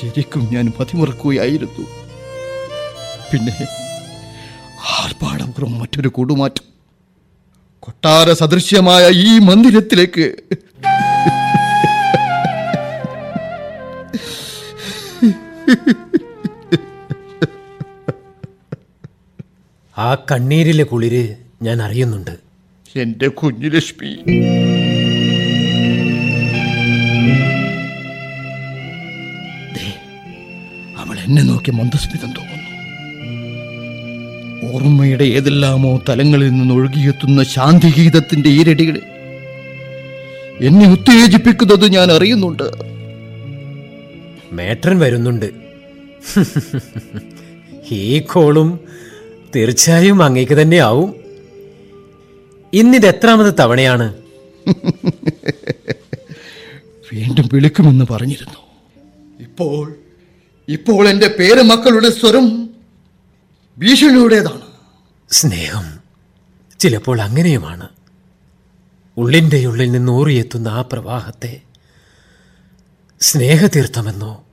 ശരിക്കും 0.00 0.48
ഞാൻ 0.52 0.72
മതിമറക്കുകയായിരുന്നു. 0.80 1.86
പിന്നെ 3.32 3.66
ആർപ്പാടപുറം 5.02 5.78
മറ്റൊരു 5.78 6.08
കൂടുമാറ്റം. 6.08 6.64
കൊട്ടാര 7.80 8.32
സദൃശ്യമായ 8.32 9.10
ഈ 9.10 9.38
മന്ദിരത്തിലേക്ക് 9.38 10.34
ആ 19.98 20.14
കണ്ണീരിലെ 20.14 20.84
കുളിര് 20.84 21.36
ഞാൻ 21.62 21.82
അറിയുന്നുണ്ട്. 21.82 22.38
എന്റെ 22.96 23.28
കുഞ്ഞു 23.28 23.68
ലക്ഷ്മി 23.68 24.10
അവൾ 30.98 31.18
എന്നെ 31.18 31.42
നോക്കി 31.42 31.70
മന്ദസ്മിതം 31.70 32.32
തോന്നുന്നു. 32.32 32.68
ഓർമ്മയുടെ 34.72 35.24
ഏതെല്ലാമോ 35.24 36.02
തലങ്ങളിൽ 36.08 36.50
നിന്ന് 36.50 36.74
ഒഴുകിയെത്തുന്ന 36.74 37.44
ശാന്തിഗീതത്തിന്റെ 37.44 38.48
ഈരടികൾ 38.48 39.00
എന്നെ 40.60 40.88
ഉത്തേജിപ്പിക്കുന്നത് 40.90 41.92
ഞാൻ 41.92 42.12
അറിയുന്നുണ്ട്. 42.12 42.97
മേട്രൻ 44.52 44.98
വരുന്നുണ്ട്. 44.98 45.50
ഈ 47.90 48.18
കോളും 48.18 48.80
തീർച്ചയായും 49.56 50.22
അങ്ങേക്ക് 50.22 50.52
തന്നെയാവും 50.52 51.08
ആവും. 51.08 51.14
ഇന്നിത് 52.72 53.06
എത്രാമത് 53.06 53.54
തവണയാണ്? 53.60 54.14
വീണ്ടും 57.12 57.48
വിളിക്കുമെന്ന് 57.52 58.04
പറഞ്ഞിരുന്നു. 58.10 58.60
ഇപ്പോൾ 59.40 59.94
ഇപ്പോൾ 60.68 61.08
എന്റെ 61.08 61.36
പേരമക്കളുടെ 61.38 62.10
സ്വരം 62.10 62.70
ഭീഷണിയുടേതാണ്. 63.78 64.60
സ്നേഹം 65.30 65.98
ചിലപ്പോൾ 66.78 67.20
അങ്ങനെയുമാണ്. 67.20 67.88
ഉള്ളിന്റെ 69.16 69.66
ഉള്ളിൽ 69.66 69.90
നിന്ന് 69.90 70.12
ഊറിയെത്തുന്ന 70.12 70.68
ആ 70.68 70.80
പ്രവാഹത്തെ 70.92 71.60
സ്നേഹതീർത്ഥമെന്നോ? 73.20 74.44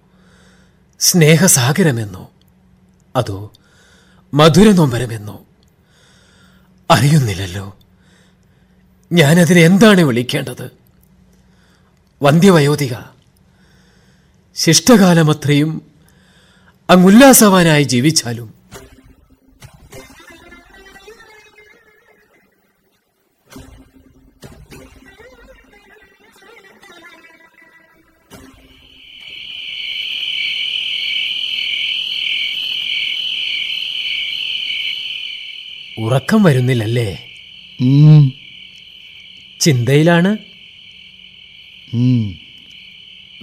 സ്നേഹസാഗരമെന്നോ? 1.00 2.32
അതോ 3.16 3.52
മധുരനൊമ്പരമെന്നോ? 4.34 5.46
അറിയുന്നില്ലല്ലോ. 6.92 7.78
ഞാനതിനെ 9.12 9.62
എന്താണ് 9.62 10.02
വിളിക്കേണ്ടത്? 10.02 10.72
വന്ധ്യവയോധിക 12.24 12.96
ശിഷ്ടകാലമത്രയും 14.56 15.82
അങ്ങുല്ലാസവാനായി 16.90 17.84
ജീവിച്ചാലും 17.84 18.55
ഉറക്കം 36.06 36.44
വരുന്നില്ലല്ലേ? 36.44 37.18
ചിന്തയിലാണ്. 39.60 40.38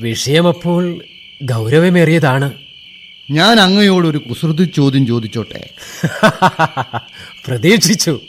വിഷയമപ്പോൾ 0.00 1.04
ഗൗരവമേറിയതാണ്. 1.42 2.52
ഞാൻ 3.30 3.60
അങ്ങയോടൊരു 3.60 4.18
കുസൃതി 4.18 4.64
ചോദ്യം 4.64 5.06
ചോദിച്ചോട്ടെ? 5.06 5.70
പ്രതീക്ഷിച്ചു. 7.46 8.20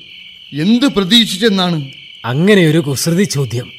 എന്ത് 0.54 0.86
പ്രതീക്ഷിച്ചെന്നാണ്? 0.86 1.92
അങ്ങനെ 2.26 2.66
ഒരു 2.66 2.78
കുസൃതി 2.78 3.24
ചോദ്യം. 3.24 3.72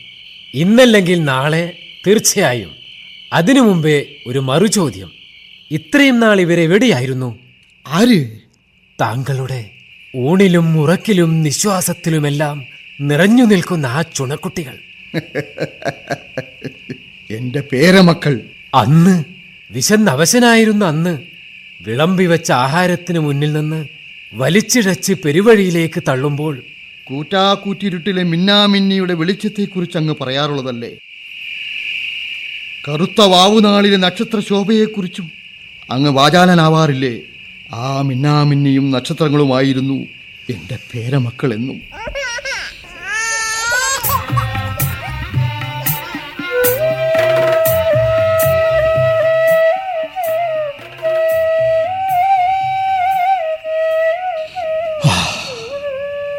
ഇന്നല്ലെങ്കിൽ 0.55 1.25
നാളെ 1.25 1.79
തീർച്ചയായും. 2.07 2.77
അതിനു 3.33 3.61
മുമ്പേ 3.61 4.07
ഒരു 4.27 4.39
മറുചോദ്യം. 4.39 5.13
ഇത്രയും 5.71 6.21
നാൾ 6.21 6.41
ഇവരെവിടെയായിരുന്നു? 6.41 7.39
ആര്? 7.87 8.39
താങ്കളുടെ 9.01 9.71
ഊണിലും 10.15 10.81
ഉറക്കിലും 10.81 11.43
നിശ്വാസത്തിലുമെല്ലാം 11.43 12.65
നിറഞ്ഞു 13.01 13.45
നിൽക്കുന്ന 13.45 13.87
ആ 13.87 14.03
ചുണക്കുട്ടികൾ. 14.03 14.79
എന്റെ 17.31 17.63
പേരമക്കൾ. 17.73 18.41
അന്ന് 18.75 19.25
വിശന്നവശനായിരുന്ന 19.71 20.85
അന്ന് 20.85 21.19
വിളമ്പി 21.83 22.25
വെച്ച 22.25 22.53
ആഹാരത്തിന് 22.53 23.19
മുന്നിൽ 23.19 23.53
നിന്ന് 23.53 23.87
വലിച്ചിഴച്ച് 24.35 25.13
പെരുവഴിയിലേക്ക് 25.13 26.03
തള്ളുമ്പോൾ 26.09 26.63
കൂറ്റാക്കൂറ്റിരുട്ടിലെ 27.05 28.23
മിന്നാമിന്നിയുടെ 28.23 29.15
വെളിച്ചത്തെക്കുറിച്ച് 29.15 29.99
അങ്ങ് 29.99 30.15
പറയാറുള്ളതല്ലേ? 30.21 30.91
കറുത്ത 32.89 33.21
വാവുനാളിലെ 33.21 33.97
നക്ഷത്ര 33.97 34.41
ശോഭയെക്കുറിച്ചും 34.41 35.33
അങ്ങ് 35.91 36.11
വാചാലനാവാറില്ലേ? 36.11 37.21
ആ 37.75 38.03
മിന്നാമിന്നിയും 38.03 38.91
നക്ഷത്രങ്ങളുമായിരുന്നു 38.91 40.07
എന്റെ 40.51 40.79
പേരമക്കളെന്നും. 40.95 41.79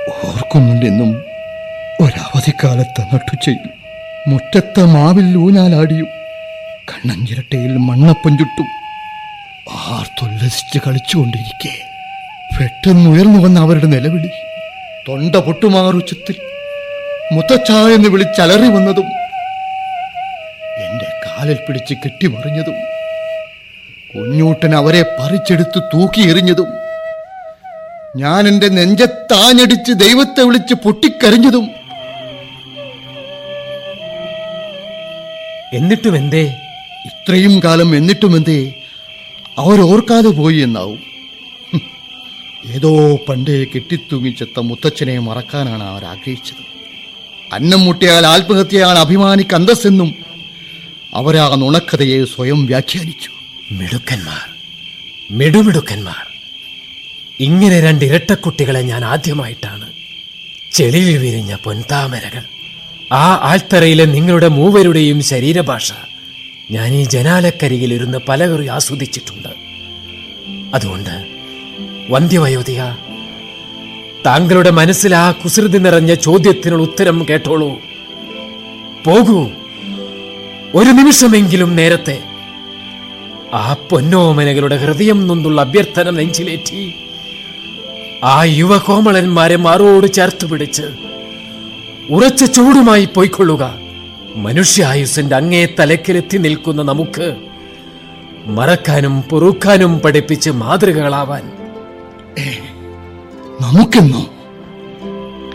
ഓർക്കുന്നുണ്ടെന്നും 0.09 1.11
ഒരവധിക്കാലത്ത് 2.01 3.01
നട്ടുച്ചയിൽ 3.13 3.69
മുറ്റത്തെ 4.27 4.83
മാവിൽ 4.85 5.37
ഊഞ്ഞാലാടിയും 5.37 6.07
കണ്ണഞ്ചിരട്ടയിൽ 6.91 7.77
മണ്ണപ്പം 7.77 8.37
ചുട്ടും 8.37 8.74
ആർത്തുല്ലസിച്ച് 9.71 10.79
കളിച്ചുകൊണ്ടിരിക്കെ. 10.87 11.73
പെട്ടെന്ന് 12.59 13.09
ഉയർന്നു 13.09 13.39
വന്ന 13.39 13.59
അവരുടെ 13.59 13.85
നിലവിളി. 13.85 14.29
തൊണ്ട 15.07 15.35
പൊട്ടുമാറുച്ചത്തിൽ 15.35 16.35
വിളി 17.31 18.07
വിളിച്ചലറി 18.07 18.67
വന്നതും 18.67 19.07
എന്റെ 20.77 21.05
കാലിൽ 21.25 21.57
പിടിച്ച് 21.67 21.93
കെട്ടിമറിഞ്ഞതും 21.93 22.73
കുഞ്ഞൂട്ടൻ 24.15 24.75
അവരെ 24.75 25.01
പറിച്ചെടുത്ത് 25.01 25.83
തൂക്കി 25.93 26.21
എറിഞ്ഞതും 26.21 26.67
ഞാൻ 28.15 28.47
എന്റെ 28.47 28.67
നെഞ്ചത്താഞ്ഞടിച്ച് 28.67 29.91
ദൈവത്തെ 29.93 30.43
വിളിച്ച് 30.43 30.73
പൊട്ടിക്കരഞ്ഞതും. 30.73 31.65
എന്നിട്ടും 35.73 36.17
എന്തേ 36.17 36.43
ഇത്രയും 37.05 37.61
കാലം 37.63 37.95
എന്നിട്ടും 37.95 38.35
എന്തേ 38.35 38.84
അവരോർക്കാതെ 39.57 40.29
പോയി 40.29 40.57
എന്നാവും. 40.57 40.99
ഏതോ 42.71 43.15
പണ്ടേ 43.15 43.63
കെട്ടിത്തൂങ്ങിച്ചെത്ത 43.63 44.59
മുത്തച്ഛനെ 44.59 45.19
മറക്കാനാണ് 45.19 45.83
അവർ 45.83 46.05
ആഗ്രഹിച്ചത്. 46.05 46.75
അന്നം 47.53 47.79
മുട്ടിയാൽ 47.79 48.27
ആത്മഹത്യയാണ് 48.27 48.99
അഭിമാനിക്ക് 48.99 49.55
അന്തസ്സെന്നും 49.55 50.15
അവരാ 51.13 51.55
നുണക്കഥയെ 51.55 52.25
സ്വയം 52.25 52.65
വ്യാഖ്യാനിച്ചു. 52.65 53.29
മിടുക്കന്മാർ 53.71 54.55
മിടുമിടുക്കന്മാർ. 55.31 56.27
ഇങ്ങനെ 57.39 57.81
രണ്ട് 57.81 58.05
ഇരട്ടക്കുട്ടികളെ 58.05 58.81
ഞാൻ 58.81 59.05
ആദ്യമായിട്ടാണ്. 59.05 59.85
ചെളിയിൽ 60.71 61.17
വിരിഞ്ഞ 61.17 61.55
പൊൻതാമരകൾ. 61.55 62.43
ആ 63.11 63.39
ആൽത്തറയിലെ 63.41 64.05
നിങ്ങളുടെ 64.05 64.47
മൂവരുടെയും 64.47 65.23
ശരീരഭാഷ 65.23 65.91
ഞാൻ 66.71 66.93
ഈ 66.93 67.03
ജനാലക്കരികിൽ 67.03 67.93
ഇരുന്ന് 67.93 68.17
പലകുറി 68.17 68.67
ആസ്വദിച്ചിട്ടുണ്ട്. 68.67 69.47
അതുകൊണ്ട് 70.73 71.25
വന്ധ്യവയോധിക 72.09 72.81
താങ്കളുടെ 74.25 74.69
മനസ്സിൽ 74.69 75.15
ആ 75.15 75.31
കുസൃതി 75.31 75.77
നിറഞ്ഞ 75.77 76.13
ചോദ്യത്തിനുള്ള 76.13 76.83
ഉത്തരം 76.83 77.25
കേട്ടോളൂ. 77.29 77.79
പോകൂ. 79.03 79.49
ഒരു 80.75 80.89
നിമിഷമെങ്കിലും 80.89 81.75
നേരത്തെ 81.75 82.23
ആ 83.53 83.73
പൊന്നോമനകളുടെ 83.73 84.77
ഹൃദയം 84.77 85.27
നൊന്നുള്ള 85.27 85.61
അഭ്യർത്ഥന 85.61 86.09
നെഞ്ചിലേറ്റി 86.09 86.93
ആ 88.23 88.43
യുവകോമളന്മാരെ 88.43 89.55
മാറോട് 89.55 90.13
ചേർത്ത് 90.13 90.45
പിടിച്ച് 90.45 90.83
ഉറച്ച 92.09 92.43
ചൂടുമായി 92.43 93.05
പോയിക്കൊള്ളുക. 93.05 93.84
മനുഷ്യായുസിന്റെ 94.35 95.35
അങ്ങേ 95.35 95.67
തലക്കിലെത്തി 95.79 96.37
നിൽക്കുന്ന 96.37 96.81
നമുക്ക് 96.81 97.35
മറക്കാനും 98.45 99.21
പൊറുക്കാനും 99.21 99.99
പഠിപ്പിച്ച് 99.99 100.49
മാതൃകകളാവാൻ. 100.49 101.51
നമുക്കെന്നോ? 103.61 104.19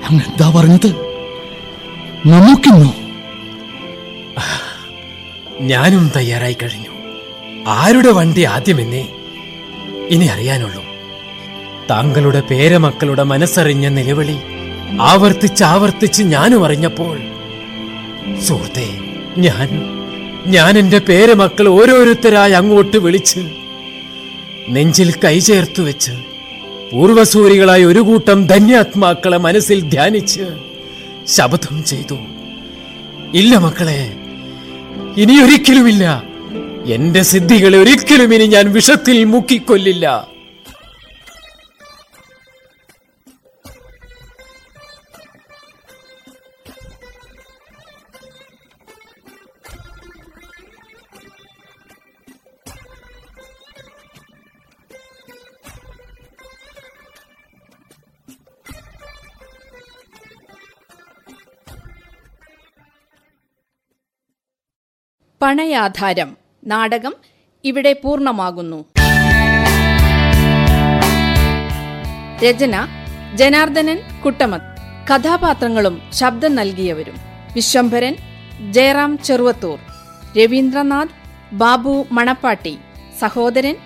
അങ്ങ് 0.05 0.25
എന്താ 0.25 0.53
പറഞ്ഞത്? 0.57 0.87
നമുക്കെന്നോ? 2.27 2.95
ഞാനും 5.61 6.11
തയ്യാറായി 6.17 6.57
കഴിഞ്ഞു. 6.63 6.91
ആരുടെ 7.69 8.11
വണ്ടി 8.11 8.43
ആദ്യമെന്നേ 8.45 9.09
ഇനി 10.09 10.25
അറിയാനുള്ളൂ. 10.25 10.85
താങ്കളുടെ 11.91 12.41
പേരമക്കളുടെ 12.41 13.23
മനസ്സറിഞ്ഞ 13.23 13.89
നിലവിളി 13.89 14.37
ആവർത്തിച്ച് 15.01 15.65
ആവർത്തിച്ച് 15.65 16.23
ഞാനും 16.23 16.65
അറിഞ്ഞപ്പോൾ 16.65 17.19
സുഹൃത്തെ 18.39 18.89
ഞാൻ 19.39 19.69
ഞാൻ 20.47 20.79
എന്റെ 20.79 20.99
പേരമക്കൾ 20.99 21.69
ഓരോരുത്തരായി 21.69 22.53
അങ്ങോട്ട് 22.53 22.97
വിളിച്ച് 22.97 23.41
നെഞ്ചിൽ 24.69 25.11
കൈ 25.13 25.35
കൈചേർത്തു 25.35 25.83
വെച്ച് 25.83 26.13
പൂർവസൂരികളായി 26.93 27.85
ഒരു 27.85 28.01
കൂട്ടം 28.01 28.47
ധന്യാത്മാക്കളെ 28.47 29.39
മനസ്സിൽ 29.39 29.81
ധ്യാനിച്ച് 29.81 30.47
ശബദം 31.27 31.85
ചെയ്തു. 31.85 32.19
ഇല്ല 33.35 33.59
മക്കളെ 33.59 34.13
ഇനി 35.17 35.43
ഒരിക്കലുമില്ല 35.43 36.23
എന്റെ 36.87 37.23
സിദ്ധികളെ 37.23 37.79
ഒരിക്കലും 37.79 38.35
ഇനി 38.35 38.47
ഞാൻ 38.47 38.73
വിഷത്തിൽ 38.73 39.25
മുക്കിക്കൊല്ലില്ല. 39.25 40.30
പണയാധാരം. 65.43 66.37
നാടകം 66.67 67.15
ഇവിടെ 67.65 67.93
പൂർണമാകുന്നു. 68.05 68.85
രചന 72.45 72.87
ജനാർദ്ദനൻ 73.35 73.99
കുട്ടമത്ത് 74.25 74.81
കഥാപാത്രങ്ങളും 75.11 76.03
ശബ്ദം 76.13 76.55
നൽകിയവരും. 76.55 77.15
വിശ്വംഭരൻ 77.55 78.17
ജയറാം 78.71 79.19
ചെറുവത്തൂർ. 79.19 79.79
രവീന്ദ്രനാഥ് 80.39 81.09
ബാബു 81.53 82.07
മണപ്പാട്ടി. 82.13 82.79
സഹോദരൻ 83.21 83.77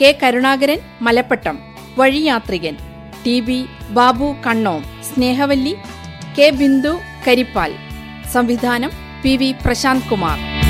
K 0.00 0.18
Karunakaran 0.22 0.78
Malappattam. 1.02 1.58
വഴിയാത്രികൻ. 1.98 2.76
T 3.26 3.40
B 3.40 3.66
Babu 3.90 4.36
Kannom. 4.46 4.84
Snehavalli 5.02 5.76
K 6.38 6.50
Bindu 6.50 7.00
Karippal. 7.28 7.74
സംവിധാനം 8.32 8.90
പി 9.22 9.36
വി 9.36 9.54
പ്രശാന്ത് 9.64 10.04
കുമാർ. 10.04 10.63